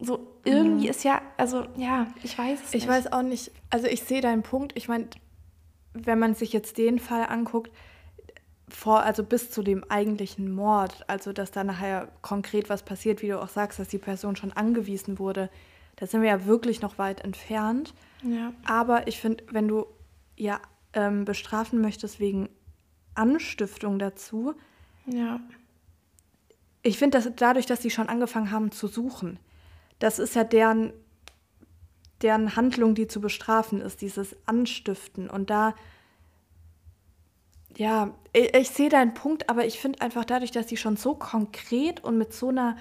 So, 0.00 0.26
irgendwie 0.44 0.84
mhm. 0.84 0.90
ist 0.90 1.04
ja, 1.04 1.22
also 1.36 1.66
ja, 1.76 2.08
ich 2.22 2.36
weiß 2.36 2.60
es 2.60 2.66
ich 2.68 2.74
nicht. 2.74 2.84
Ich 2.84 2.88
weiß 2.88 3.12
auch 3.12 3.22
nicht, 3.22 3.52
also 3.70 3.86
ich 3.86 4.02
sehe 4.02 4.20
deinen 4.20 4.42
Punkt. 4.42 4.72
Ich 4.76 4.88
meine, 4.88 5.06
wenn 5.92 6.18
man 6.18 6.34
sich 6.34 6.52
jetzt 6.52 6.76
den 6.78 6.98
Fall 6.98 7.26
anguckt, 7.26 7.70
vor, 8.68 9.02
also 9.02 9.22
bis 9.22 9.50
zu 9.50 9.62
dem 9.62 9.84
eigentlichen 9.88 10.52
Mord, 10.52 11.04
also 11.06 11.32
dass 11.32 11.50
da 11.50 11.62
nachher 11.62 12.08
konkret 12.22 12.68
was 12.68 12.82
passiert, 12.82 13.22
wie 13.22 13.28
du 13.28 13.40
auch 13.40 13.48
sagst, 13.48 13.78
dass 13.78 13.88
die 13.88 13.98
Person 13.98 14.36
schon 14.36 14.52
angewiesen 14.52 15.18
wurde, 15.18 15.50
da 15.96 16.06
sind 16.06 16.22
wir 16.22 16.28
ja 16.30 16.46
wirklich 16.46 16.80
noch 16.80 16.98
weit 16.98 17.20
entfernt. 17.22 17.94
Ja. 18.24 18.52
Aber 18.64 19.06
ich 19.06 19.20
finde, 19.20 19.44
wenn 19.50 19.68
du 19.68 19.86
ja 20.36 20.60
ähm, 20.92 21.24
bestrafen 21.24 21.80
möchtest 21.80 22.18
wegen 22.18 22.48
Anstiftung 23.14 23.98
dazu, 23.98 24.54
ja. 25.06 25.40
Ich 26.82 26.98
finde, 26.98 27.18
dass 27.18 27.30
dadurch, 27.36 27.66
dass 27.66 27.82
sie 27.82 27.90
schon 27.90 28.08
angefangen 28.08 28.50
haben 28.50 28.70
zu 28.70 28.88
suchen, 28.88 29.38
das 29.98 30.18
ist 30.18 30.34
ja 30.34 30.44
deren, 30.44 30.92
deren 32.20 32.56
Handlung, 32.56 32.94
die 32.94 33.06
zu 33.06 33.20
bestrafen 33.20 33.80
ist, 33.80 34.02
dieses 34.02 34.36
Anstiften. 34.46 35.30
Und 35.30 35.48
da, 35.48 35.74
ja, 37.76 38.14
ich, 38.32 38.54
ich 38.54 38.70
sehe 38.70 38.90
deinen 38.90 39.14
Punkt, 39.14 39.48
aber 39.48 39.64
ich 39.64 39.78
finde 39.78 40.02
einfach 40.02 40.24
dadurch, 40.24 40.50
dass 40.50 40.68
sie 40.68 40.76
schon 40.76 40.96
so 40.96 41.14
konkret 41.14 42.04
und 42.04 42.18
mit 42.18 42.34
so 42.34 42.48
einer, 42.48 42.76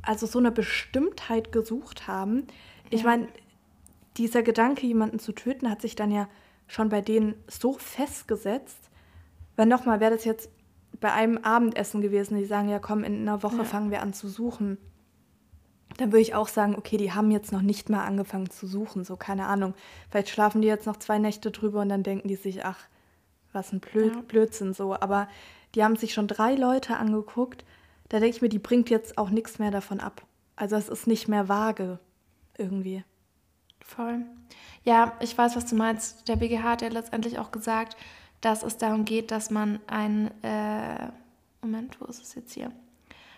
also 0.00 0.26
so 0.26 0.38
einer 0.38 0.50
Bestimmtheit 0.50 1.52
gesucht 1.52 2.06
haben, 2.06 2.46
ja. 2.84 2.98
ich 2.98 3.04
meine, 3.04 3.28
dieser 4.18 4.42
Gedanke, 4.42 4.86
jemanden 4.86 5.18
zu 5.18 5.32
töten, 5.32 5.70
hat 5.70 5.80
sich 5.80 5.96
dann 5.96 6.10
ja 6.10 6.28
schon 6.66 6.88
bei 6.88 7.00
denen 7.00 7.34
so 7.46 7.72
festgesetzt. 7.74 8.90
Weil 9.56 9.66
nochmal, 9.66 10.00
wäre 10.00 10.14
das 10.14 10.24
jetzt 10.24 10.50
bei 11.00 11.12
einem 11.12 11.38
Abendessen 11.38 12.00
gewesen, 12.00 12.36
die 12.36 12.44
sagen, 12.44 12.68
ja 12.68 12.78
komm, 12.78 13.04
in 13.04 13.22
einer 13.22 13.42
Woche 13.42 13.58
ja. 13.58 13.64
fangen 13.64 13.90
wir 13.90 14.02
an 14.02 14.12
zu 14.12 14.28
suchen. 14.28 14.78
Dann 15.96 16.12
würde 16.12 16.22
ich 16.22 16.34
auch 16.34 16.48
sagen, 16.48 16.76
okay, 16.76 16.96
die 16.96 17.12
haben 17.12 17.30
jetzt 17.30 17.52
noch 17.52 17.62
nicht 17.62 17.88
mal 17.88 18.04
angefangen 18.04 18.50
zu 18.50 18.66
suchen, 18.66 19.04
so 19.04 19.16
keine 19.16 19.46
Ahnung. 19.46 19.74
Vielleicht 20.10 20.28
schlafen 20.28 20.60
die 20.60 20.68
jetzt 20.68 20.86
noch 20.86 20.96
zwei 20.96 21.18
Nächte 21.18 21.50
drüber 21.50 21.80
und 21.80 21.88
dann 21.88 22.02
denken 22.02 22.28
die 22.28 22.36
sich, 22.36 22.64
ach, 22.64 22.78
was 23.52 23.72
ein 23.72 23.80
Blöd 23.80 24.14
ja. 24.14 24.20
Blödsinn 24.22 24.74
so. 24.74 24.94
Aber 24.94 25.28
die 25.74 25.82
haben 25.82 25.96
sich 25.96 26.12
schon 26.12 26.28
drei 26.28 26.54
Leute 26.54 26.96
angeguckt. 26.96 27.64
Da 28.08 28.20
denke 28.20 28.36
ich 28.36 28.42
mir, 28.42 28.48
die 28.48 28.58
bringt 28.58 28.90
jetzt 28.90 29.18
auch 29.18 29.30
nichts 29.30 29.58
mehr 29.58 29.70
davon 29.70 30.00
ab. 30.00 30.22
Also 30.56 30.76
es 30.76 30.88
ist 30.88 31.06
nicht 31.06 31.28
mehr 31.28 31.48
vage 31.48 31.98
irgendwie. 32.56 33.04
Voll. 33.88 34.26
Ja, 34.84 35.12
ich 35.20 35.36
weiß, 35.36 35.56
was 35.56 35.66
du 35.66 35.74
meinst. 35.74 36.28
Der 36.28 36.36
BGH 36.36 36.62
hat 36.62 36.82
ja 36.82 36.88
letztendlich 36.88 37.38
auch 37.38 37.50
gesagt, 37.50 37.96
dass 38.40 38.62
es 38.62 38.76
darum 38.76 39.04
geht, 39.04 39.30
dass 39.30 39.50
man 39.50 39.80
ein, 39.86 40.30
äh, 40.44 41.08
Moment, 41.62 42.00
wo 42.00 42.04
ist 42.04 42.22
es 42.22 42.34
jetzt 42.34 42.52
hier? 42.52 42.70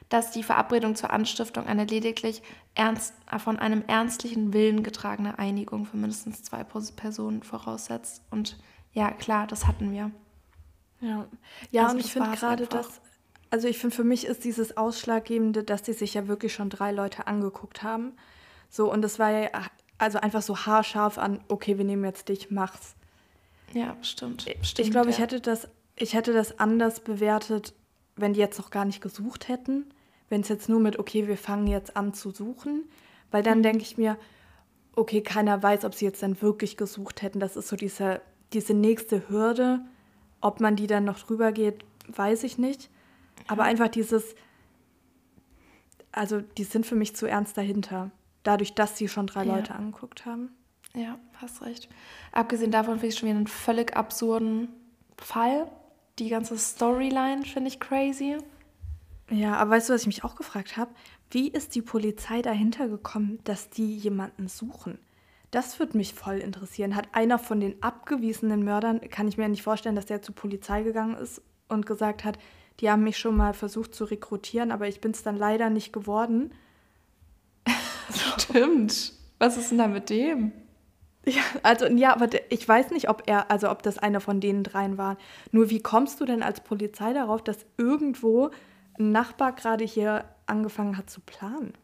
Dass 0.08 0.32
die 0.32 0.42
Verabredung 0.42 0.96
zur 0.96 1.10
Anstiftung 1.10 1.66
eine 1.66 1.84
lediglich 1.84 2.42
ernst, 2.74 3.14
von 3.38 3.58
einem 3.58 3.84
ernstlichen 3.86 4.52
Willen 4.52 4.82
getragene 4.82 5.38
Einigung 5.38 5.86
für 5.86 5.96
mindestens 5.96 6.42
zwei 6.42 6.64
Personen 6.64 7.42
voraussetzt. 7.42 8.22
Und 8.30 8.58
ja, 8.92 9.12
klar, 9.12 9.46
das 9.46 9.66
hatten 9.66 9.92
wir. 9.92 10.10
Ja, 11.00 11.26
ja 11.70 11.84
also 11.84 11.94
und 11.94 12.00
ich 12.00 12.12
finde 12.12 12.32
gerade 12.32 12.66
das, 12.66 13.00
also 13.50 13.68
ich 13.68 13.78
finde 13.78 13.94
für 13.94 14.04
mich 14.04 14.26
ist 14.26 14.44
dieses 14.44 14.76
Ausschlaggebende, 14.76 15.62
dass 15.62 15.82
die 15.82 15.92
sich 15.92 16.14
ja 16.14 16.26
wirklich 16.26 16.52
schon 16.52 16.70
drei 16.70 16.90
Leute 16.90 17.28
angeguckt 17.28 17.84
haben. 17.84 18.12
So, 18.68 18.92
und 18.92 19.02
das 19.02 19.18
war 19.18 19.30
ja 19.30 19.48
also 20.00 20.18
einfach 20.18 20.42
so 20.42 20.56
haarscharf 20.56 21.18
an, 21.18 21.40
okay, 21.48 21.76
wir 21.76 21.84
nehmen 21.84 22.04
jetzt 22.04 22.28
dich, 22.28 22.50
mach's. 22.50 22.94
Ja, 23.74 23.96
stimmt. 24.02 24.42
stimmt 24.62 24.78
ich 24.78 24.90
glaube, 24.90 25.08
ja. 25.08 25.12
ich 25.12 25.18
hätte 25.18 25.40
das, 25.40 25.68
ich 25.94 26.14
hätte 26.14 26.32
das 26.32 26.58
anders 26.58 27.00
bewertet, 27.00 27.74
wenn 28.16 28.32
die 28.32 28.40
jetzt 28.40 28.58
noch 28.58 28.70
gar 28.70 28.86
nicht 28.86 29.02
gesucht 29.02 29.48
hätten. 29.48 29.92
Wenn 30.28 30.40
es 30.40 30.48
jetzt 30.48 30.68
nur 30.68 30.80
mit, 30.80 30.98
okay, 30.98 31.28
wir 31.28 31.36
fangen 31.36 31.66
jetzt 31.66 31.96
an 31.96 32.14
zu 32.14 32.30
suchen. 32.30 32.88
Weil 33.30 33.42
dann 33.42 33.58
mhm. 33.58 33.62
denke 33.62 33.82
ich 33.82 33.98
mir, 33.98 34.16
okay, 34.96 35.20
keiner 35.20 35.62
weiß, 35.62 35.84
ob 35.84 35.94
sie 35.94 36.06
jetzt 36.06 36.22
dann 36.22 36.40
wirklich 36.40 36.76
gesucht 36.76 37.20
hätten. 37.20 37.38
Das 37.38 37.56
ist 37.56 37.68
so 37.68 37.76
diese, 37.76 38.22
diese 38.52 38.74
nächste 38.74 39.28
Hürde. 39.28 39.80
Ob 40.40 40.60
man 40.60 40.76
die 40.76 40.86
dann 40.86 41.04
noch 41.04 41.18
drüber 41.18 41.52
geht, 41.52 41.84
weiß 42.08 42.44
ich 42.44 42.56
nicht. 42.56 42.88
Aber 43.48 43.64
einfach 43.64 43.88
dieses, 43.88 44.34
also 46.10 46.40
die 46.40 46.64
sind 46.64 46.86
für 46.86 46.96
mich 46.96 47.14
zu 47.14 47.26
ernst 47.26 47.58
dahinter 47.58 48.10
dadurch, 48.42 48.74
dass 48.74 48.96
sie 48.96 49.08
schon 49.08 49.26
drei 49.26 49.44
ja. 49.44 49.56
Leute 49.56 49.74
angeguckt 49.74 50.26
haben. 50.26 50.50
Ja, 50.94 51.18
hast 51.34 51.62
recht. 51.62 51.88
Abgesehen 52.32 52.70
davon 52.70 52.94
finde 52.94 53.08
ich 53.08 53.18
schon 53.18 53.28
wieder 53.28 53.38
einen 53.38 53.46
völlig 53.46 53.96
absurden 53.96 54.68
Fall. 55.16 55.70
Die 56.18 56.28
ganze 56.28 56.58
Storyline 56.58 57.44
finde 57.44 57.68
ich 57.68 57.80
crazy. 57.80 58.38
Ja, 59.30 59.54
aber 59.54 59.72
weißt 59.72 59.88
du, 59.88 59.94
was 59.94 60.02
ich 60.02 60.06
mich 60.08 60.24
auch 60.24 60.34
gefragt 60.34 60.76
habe? 60.76 60.90
Wie 61.30 61.48
ist 61.48 61.76
die 61.76 61.82
Polizei 61.82 62.42
dahinter 62.42 62.88
gekommen, 62.88 63.38
dass 63.44 63.70
die 63.70 63.96
jemanden 63.96 64.48
suchen? 64.48 64.98
Das 65.52 65.78
würde 65.78 65.96
mich 65.96 66.14
voll 66.14 66.38
interessieren. 66.38 66.96
Hat 66.96 67.08
einer 67.12 67.38
von 67.38 67.60
den 67.60 67.80
abgewiesenen 67.82 68.64
Mördern, 68.64 69.00
kann 69.10 69.28
ich 69.28 69.36
mir 69.36 69.48
nicht 69.48 69.62
vorstellen, 69.62 69.96
dass 69.96 70.06
der 70.06 70.22
zur 70.22 70.34
Polizei 70.34 70.82
gegangen 70.82 71.16
ist 71.16 71.42
und 71.68 71.86
gesagt 71.86 72.24
hat, 72.24 72.38
die 72.80 72.90
haben 72.90 73.04
mich 73.04 73.18
schon 73.18 73.36
mal 73.36 73.54
versucht 73.54 73.94
zu 73.94 74.04
rekrutieren, 74.04 74.72
aber 74.72 74.88
ich 74.88 75.00
bin 75.00 75.12
es 75.12 75.22
dann 75.22 75.36
leider 75.36 75.70
nicht 75.70 75.92
geworden. 75.92 76.52
Stimmt. 78.38 79.12
Was 79.38 79.56
ist 79.56 79.70
denn 79.70 79.78
da 79.78 79.88
mit 79.88 80.10
dem? 80.10 80.52
Ja, 81.26 81.42
also 81.62 81.86
ja, 81.86 82.14
aber 82.14 82.28
ich 82.50 82.66
weiß 82.66 82.90
nicht, 82.90 83.08
ob 83.08 83.24
er, 83.26 83.50
also 83.50 83.70
ob 83.70 83.82
das 83.82 83.98
einer 83.98 84.20
von 84.20 84.40
denen 84.40 84.64
dreien 84.64 84.96
war. 84.98 85.16
Nur 85.52 85.70
wie 85.70 85.80
kommst 85.80 86.20
du 86.20 86.24
denn 86.24 86.42
als 86.42 86.60
Polizei 86.62 87.12
darauf, 87.12 87.42
dass 87.44 87.66
irgendwo 87.76 88.50
ein 88.98 89.12
Nachbar 89.12 89.52
gerade 89.52 89.84
hier 89.84 90.24
angefangen 90.46 90.96
hat 90.96 91.10
zu 91.10 91.20
planen? 91.20 91.74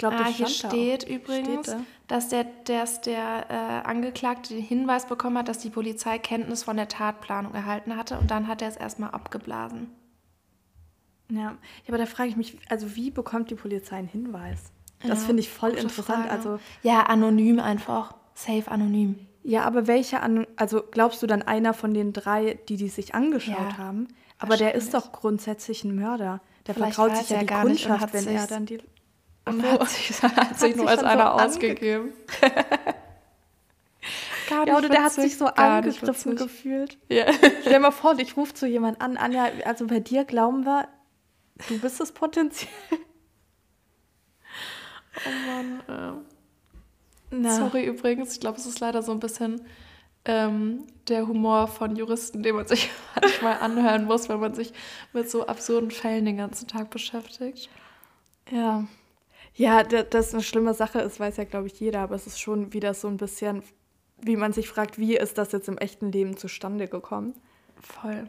glaube, 0.00 0.16
das 0.16 0.28
Ah, 0.28 0.30
hier 0.30 0.46
da 0.46 0.50
steht 0.50 1.04
auch. 1.04 1.08
übrigens, 1.10 1.66
Steht 1.66 1.78
da? 1.78 1.84
dass 2.08 2.28
der, 2.28 2.44
dass 2.64 3.00
der 3.02 3.46
äh, 3.48 3.86
Angeklagte 3.88 4.54
den 4.54 4.62
Hinweis 4.64 5.06
bekommen 5.06 5.38
hat, 5.38 5.48
dass 5.48 5.58
die 5.58 5.70
Polizei 5.70 6.18
Kenntnis 6.18 6.64
von 6.64 6.76
der 6.76 6.88
Tatplanung 6.88 7.54
erhalten 7.54 7.96
hatte 7.96 8.18
und 8.18 8.30
dann 8.30 8.48
hat 8.48 8.62
er 8.62 8.68
es 8.68 8.76
erstmal 8.76 9.10
abgeblasen. 9.10 9.90
Ja. 11.30 11.38
ja, 11.40 11.56
aber 11.86 11.98
da 11.98 12.06
frage 12.06 12.30
ich 12.30 12.36
mich, 12.36 12.58
also 12.68 12.96
wie 12.96 13.10
bekommt 13.10 13.50
die 13.50 13.54
Polizei 13.54 13.96
einen 13.96 14.08
Hinweis? 14.08 14.72
Das 15.06 15.20
Ja, 15.20 15.26
finde 15.26 15.40
ich 15.40 15.48
voll 15.50 15.70
interessant. 15.70 16.26
Frage. 16.26 16.30
Also 16.30 16.58
ja, 16.82 17.02
anonym 17.04 17.58
einfach. 17.60 18.14
Safe 18.34 18.70
anonym. 18.70 19.18
Ja, 19.42 19.62
aber 19.64 19.86
welche 19.86 20.20
an, 20.20 20.46
also 20.56 20.82
glaubst 20.90 21.22
du 21.22 21.26
dann 21.26 21.42
einer 21.42 21.72
von 21.74 21.94
den 21.94 22.12
drei, 22.12 22.58
die 22.68 22.76
die 22.76 22.88
sich 22.88 23.14
angeschaut 23.14 23.72
Ja, 23.72 23.78
haben? 23.78 24.08
Aber 24.38 24.56
der 24.56 24.74
ist 24.74 24.92
doch 24.94 25.12
grundsätzlich 25.12 25.84
ein 25.84 25.94
Mörder. 25.94 26.40
Der 26.66 26.74
Vielleicht 26.74 26.94
vertraut 26.94 27.12
weiß 27.12 27.20
sich 27.20 27.30
ja 27.30 27.38
die 27.40 27.46
gar 27.46 27.64
nicht 27.64 27.84
und 27.84 27.90
Kundschaft, 27.90 28.14
hat 28.14 28.26
wenn 28.26 28.34
er 28.36 28.46
dann 28.46 28.66
die. 28.66 28.78
Und 29.46 29.62
so. 29.62 29.66
hat 29.80 29.88
sich, 29.88 30.22
hat 30.22 30.58
sich 30.58 30.76
nur 30.76 30.88
als 30.88 31.00
so 31.00 31.06
einer 31.06 31.34
ange- 31.34 31.44
ausgegeben. 31.46 32.12
Gar 34.48 34.66
Ja, 34.66 34.76
oder 34.78 34.88
der 34.88 35.04
hat 35.04 35.12
sich 35.12 35.36
so 35.38 35.46
angegriffen 35.46 36.36
gefühlt. 36.36 36.98
Ja. 37.08 37.26
Stell 37.60 37.72
dir 37.74 37.78
mal 37.80 37.90
vor, 37.92 38.18
ich 38.18 38.36
rufe 38.36 38.52
zu 38.54 38.66
jemand 38.66 39.00
an, 39.00 39.16
Anja, 39.16 39.46
also 39.64 39.86
bei 39.86 40.00
dir 40.00 40.24
glauben 40.24 40.64
wir, 40.64 40.88
du 41.68 41.78
bist 41.78 42.00
es 42.00 42.12
potenziell. 42.12 42.70
Oh 45.26 45.30
Mann. 45.46 46.24
Na, 47.30 47.56
Sorry 47.56 47.84
übrigens, 47.86 48.32
ich 48.34 48.40
glaube, 48.40 48.58
es 48.58 48.66
ist 48.66 48.80
leider 48.80 49.02
so 49.02 49.12
ein 49.12 49.20
bisschen 49.20 49.60
ähm, 50.24 50.84
der 51.08 51.26
Humor 51.28 51.68
von 51.68 51.94
Juristen, 51.96 52.42
den 52.42 52.56
man 52.56 52.66
sich 52.66 52.90
manchmal 53.20 53.58
anhören 53.60 54.04
muss, 54.04 54.28
wenn 54.28 54.40
man 54.40 54.54
sich 54.54 54.72
mit 55.12 55.30
so 55.30 55.46
absurden 55.46 55.90
Fällen 55.90 56.24
den 56.24 56.36
ganzen 56.36 56.66
Tag 56.66 56.90
beschäftigt. 56.90 57.70
Ja. 58.50 58.84
Ja, 59.54 59.82
da- 59.84 60.02
dass 60.02 60.34
eine 60.34 60.42
schlimme 60.42 60.74
Sache 60.74 61.00
ist, 61.00 61.20
weiß 61.20 61.36
ja, 61.36 61.44
glaube 61.44 61.68
ich, 61.68 61.78
jeder, 61.78 62.00
aber 62.00 62.16
es 62.16 62.26
ist 62.26 62.40
schon 62.40 62.72
wieder 62.72 62.94
so 62.94 63.06
ein 63.08 63.16
bisschen, 63.16 63.62
wie 64.20 64.36
man 64.36 64.52
sich 64.52 64.68
fragt, 64.68 64.98
wie 64.98 65.16
ist 65.16 65.38
das 65.38 65.52
jetzt 65.52 65.68
im 65.68 65.78
echten 65.78 66.10
Leben 66.12 66.36
zustande 66.36 66.88
gekommen? 66.88 67.34
Voll. 67.80 68.28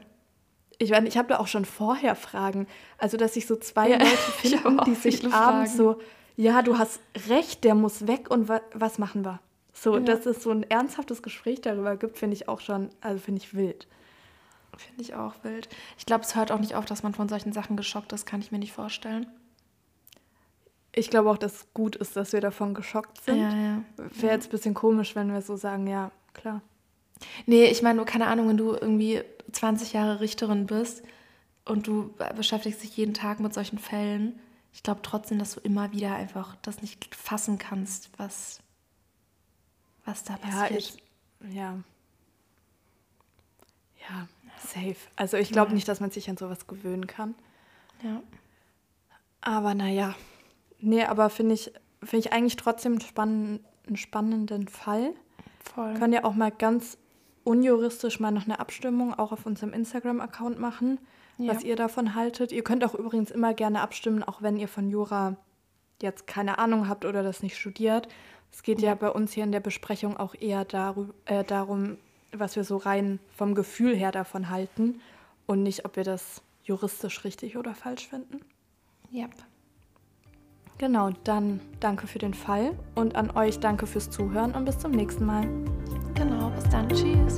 Ich 0.77 0.91
meine, 0.91 1.08
ich 1.08 1.17
habe 1.17 1.27
da 1.30 1.39
auch 1.39 1.47
schon 1.47 1.65
vorher 1.65 2.15
Fragen. 2.15 2.67
Also, 2.97 3.17
dass 3.17 3.34
sich 3.34 3.45
so 3.47 3.56
zwei 3.56 3.89
Ja, 3.89 3.97
Leute 3.99 4.08
ich 4.43 4.49
finden, 4.56 4.80
die 4.86 4.95
sich 4.95 5.23
abends 5.25 5.73
Fragen. 5.73 5.77
so, 5.77 5.99
ja, 6.41 6.62
du 6.62 6.77
hast 6.77 6.99
recht, 7.30 7.63
der 7.63 7.75
muss 7.75 8.08
weg 8.08 8.30
und 8.32 8.49
wa 8.49 8.62
was 8.73 8.97
machen 8.97 9.23
wir? 9.23 9.39
So, 9.73 9.95
Ja. 9.95 9.99
dass 10.01 10.25
es 10.25 10.43
so 10.43 10.49
ein 10.51 10.63
ernsthaftes 10.63 11.21
Gespräch 11.21 11.62
darüber 11.62 11.95
gibt, 11.95 12.17
finde 12.17 12.36
ich 12.36 12.47
auch 12.49 12.60
schon, 12.60 12.89
also 13.01 13.19
finde 13.19 13.41
ich 13.41 13.54
wild. 13.54 13.88
Finde 14.77 15.01
ich 15.04 15.13
auch 15.15 15.34
wild. 15.43 15.69
Ich 15.97 16.06
glaube, 16.06 16.23
es 16.23 16.36
hört 16.36 16.51
auch 16.51 16.60
nicht 16.60 16.75
auf, 16.75 16.86
dass 16.86 17.04
man 17.04 17.13
von 17.13 17.30
solchen 17.30 17.54
Sachen 17.54 17.77
geschockt 17.77 18.12
ist, 18.13 18.25
kann 18.25 18.41
ich 18.41 18.51
mir 18.51 18.60
nicht 18.60 18.73
vorstellen. 18.73 19.27
Ich 20.93 21.10
glaube 21.10 21.30
auch, 21.30 21.38
dass 21.38 21.54
es 21.54 21.73
gut 21.73 21.95
ist, 21.95 22.15
dass 22.15 22.34
wir 22.34 22.41
davon 22.41 22.73
geschockt 22.73 23.21
sind. 23.23 23.38
ja. 23.39 23.82
Wäre 23.97 24.34
jetzt 24.34 24.47
ein 24.47 24.51
bisschen 24.51 24.73
komisch, 24.73 25.15
wenn 25.15 25.32
wir 25.32 25.41
so 25.41 25.56
sagen, 25.56 25.88
ja, 25.88 26.12
klar. 26.34 26.62
Nee, 27.45 27.65
ich 27.65 27.82
meine, 27.82 27.97
nur 27.97 28.06
keine 28.06 28.27
Ahnung, 28.27 28.49
wenn 28.49 28.58
du 28.58 28.73
irgendwie 28.73 29.21
20 29.51 29.93
Jahre 29.93 30.19
Richterin 30.19 30.65
bist 30.65 31.04
und 31.65 31.88
du 31.88 32.13
beschäftigst 32.36 32.82
dich 32.84 32.97
jeden 32.97 33.13
Tag 33.13 33.39
mit 33.39 33.54
solchen 33.54 33.77
Fällen, 33.77 34.39
ich 34.74 34.84
glaube 34.84 35.02
trotzdem, 35.04 35.40
dass 35.40 35.54
du 35.56 35.60
immer 35.62 35.92
wieder 35.92 36.16
einfach 36.16 36.56
das 36.62 36.82
nicht 36.82 37.14
fassen 37.16 37.58
kannst, 37.58 38.10
was, 38.18 38.60
was 40.06 40.24
da 40.24 40.34
Ja, 40.34 40.40
passiert. 40.40 40.80
ich, 40.80 41.04
ja. 41.56 41.78
Ja, 44.10 44.28
safe. 44.58 44.96
Also 45.16 45.38
ich 45.38 45.52
glaube 45.52 45.70
Ja. 45.72 45.76
nicht, 45.76 45.88
dass 45.88 46.00
man 46.00 46.12
sich 46.12 46.30
an 46.30 46.38
sowas 46.38 46.68
gewöhnen 46.68 47.08
kann. 47.08 47.36
ja. 48.04 48.22
Aber 49.44 49.74
naja. 49.74 50.14
Nee, 50.80 51.04
aber 51.04 51.32
finde 51.32 51.56
ich, 51.56 51.72
finde 52.04 52.28
ich 52.28 52.32
eigentlich 52.34 52.58
trotzdem 52.58 52.92
einen 52.94 53.02
spannenden, 53.02 53.66
einen 53.88 53.98
spannenden 53.98 54.68
Fall. 54.68 55.14
Voll. 55.64 55.96
Können 55.96 56.14
ja 56.14 56.24
auch 56.26 56.36
mal 56.36 56.52
ganz 56.52 57.00
unjuristisch 57.44 58.20
mal 58.20 58.30
noch 58.30 58.46
eine 58.46 58.60
Abstimmung 58.60 59.16
auch 59.16 59.32
auf 59.32 59.48
unserem 59.48 59.74
Instagram-Account 59.74 60.60
machen, 60.60 61.00
Ja. 61.41 61.56
was 61.56 61.63
ihr 61.63 61.75
davon 61.75 62.15
haltet. 62.15 62.51
Ihr 62.51 62.63
könnt 62.63 62.84
auch 62.84 62.95
übrigens 62.95 63.32
immer 63.32 63.54
gerne 63.54 63.82
abstimmen, 63.82 64.23
auch 64.23 64.41
wenn 64.41 64.58
ihr 64.58 64.67
von 64.67 64.89
Jura 64.89 65.36
jetzt 66.01 66.27
keine 66.27 66.58
Ahnung 66.58 66.88
habt 66.88 67.06
oder 67.06 67.23
das 67.23 67.43
nicht 67.43 67.58
studiert. 67.58 68.08
Es 68.51 68.63
geht 68.63 68.82
ja, 68.82 68.95
bei 68.95 69.10
uns 69.10 69.34
hier 69.34 69.43
in 69.43 69.51
der 69.51 69.60
Besprechung 69.60 70.17
auch 70.17 70.36
eher 70.36 70.65
daru 70.65 71.08
äh, 71.25 71.43
darum, 71.43 71.97
was 72.32 72.56
wir 72.56 72.63
so 72.63 72.77
rein 72.77 73.19
vom 73.36 73.56
Gefühl 73.56 73.95
her 73.95 74.12
davon 74.12 74.49
halten 74.49 75.01
und 75.45 75.63
nicht, 75.63 75.86
ob 75.86 75.95
wir 75.95 76.04
das 76.04 76.41
juristisch 76.63 77.23
richtig 77.23 77.58
oder 77.58 77.75
falsch 77.75 78.08
finden. 78.08 78.41
Yep. 79.13 79.32
Genau, 80.77 81.12
dann 81.23 81.60
danke 81.80 82.08
für 82.08 82.19
den 82.19 82.34
Fall 82.34 82.77
und 82.95 83.15
an 83.15 83.30
euch 83.32 83.60
danke 83.60 83.86
fürs 83.86 84.10
Zuhören 84.10 84.54
und 84.56 84.65
bis 84.65 84.80
zum 84.80 84.91
nächsten 84.91 85.25
Mal. 85.25 85.47
Genau, 86.15 86.49
bis 86.49 86.67
dann. 86.69 86.89
Tschüss. 86.89 87.38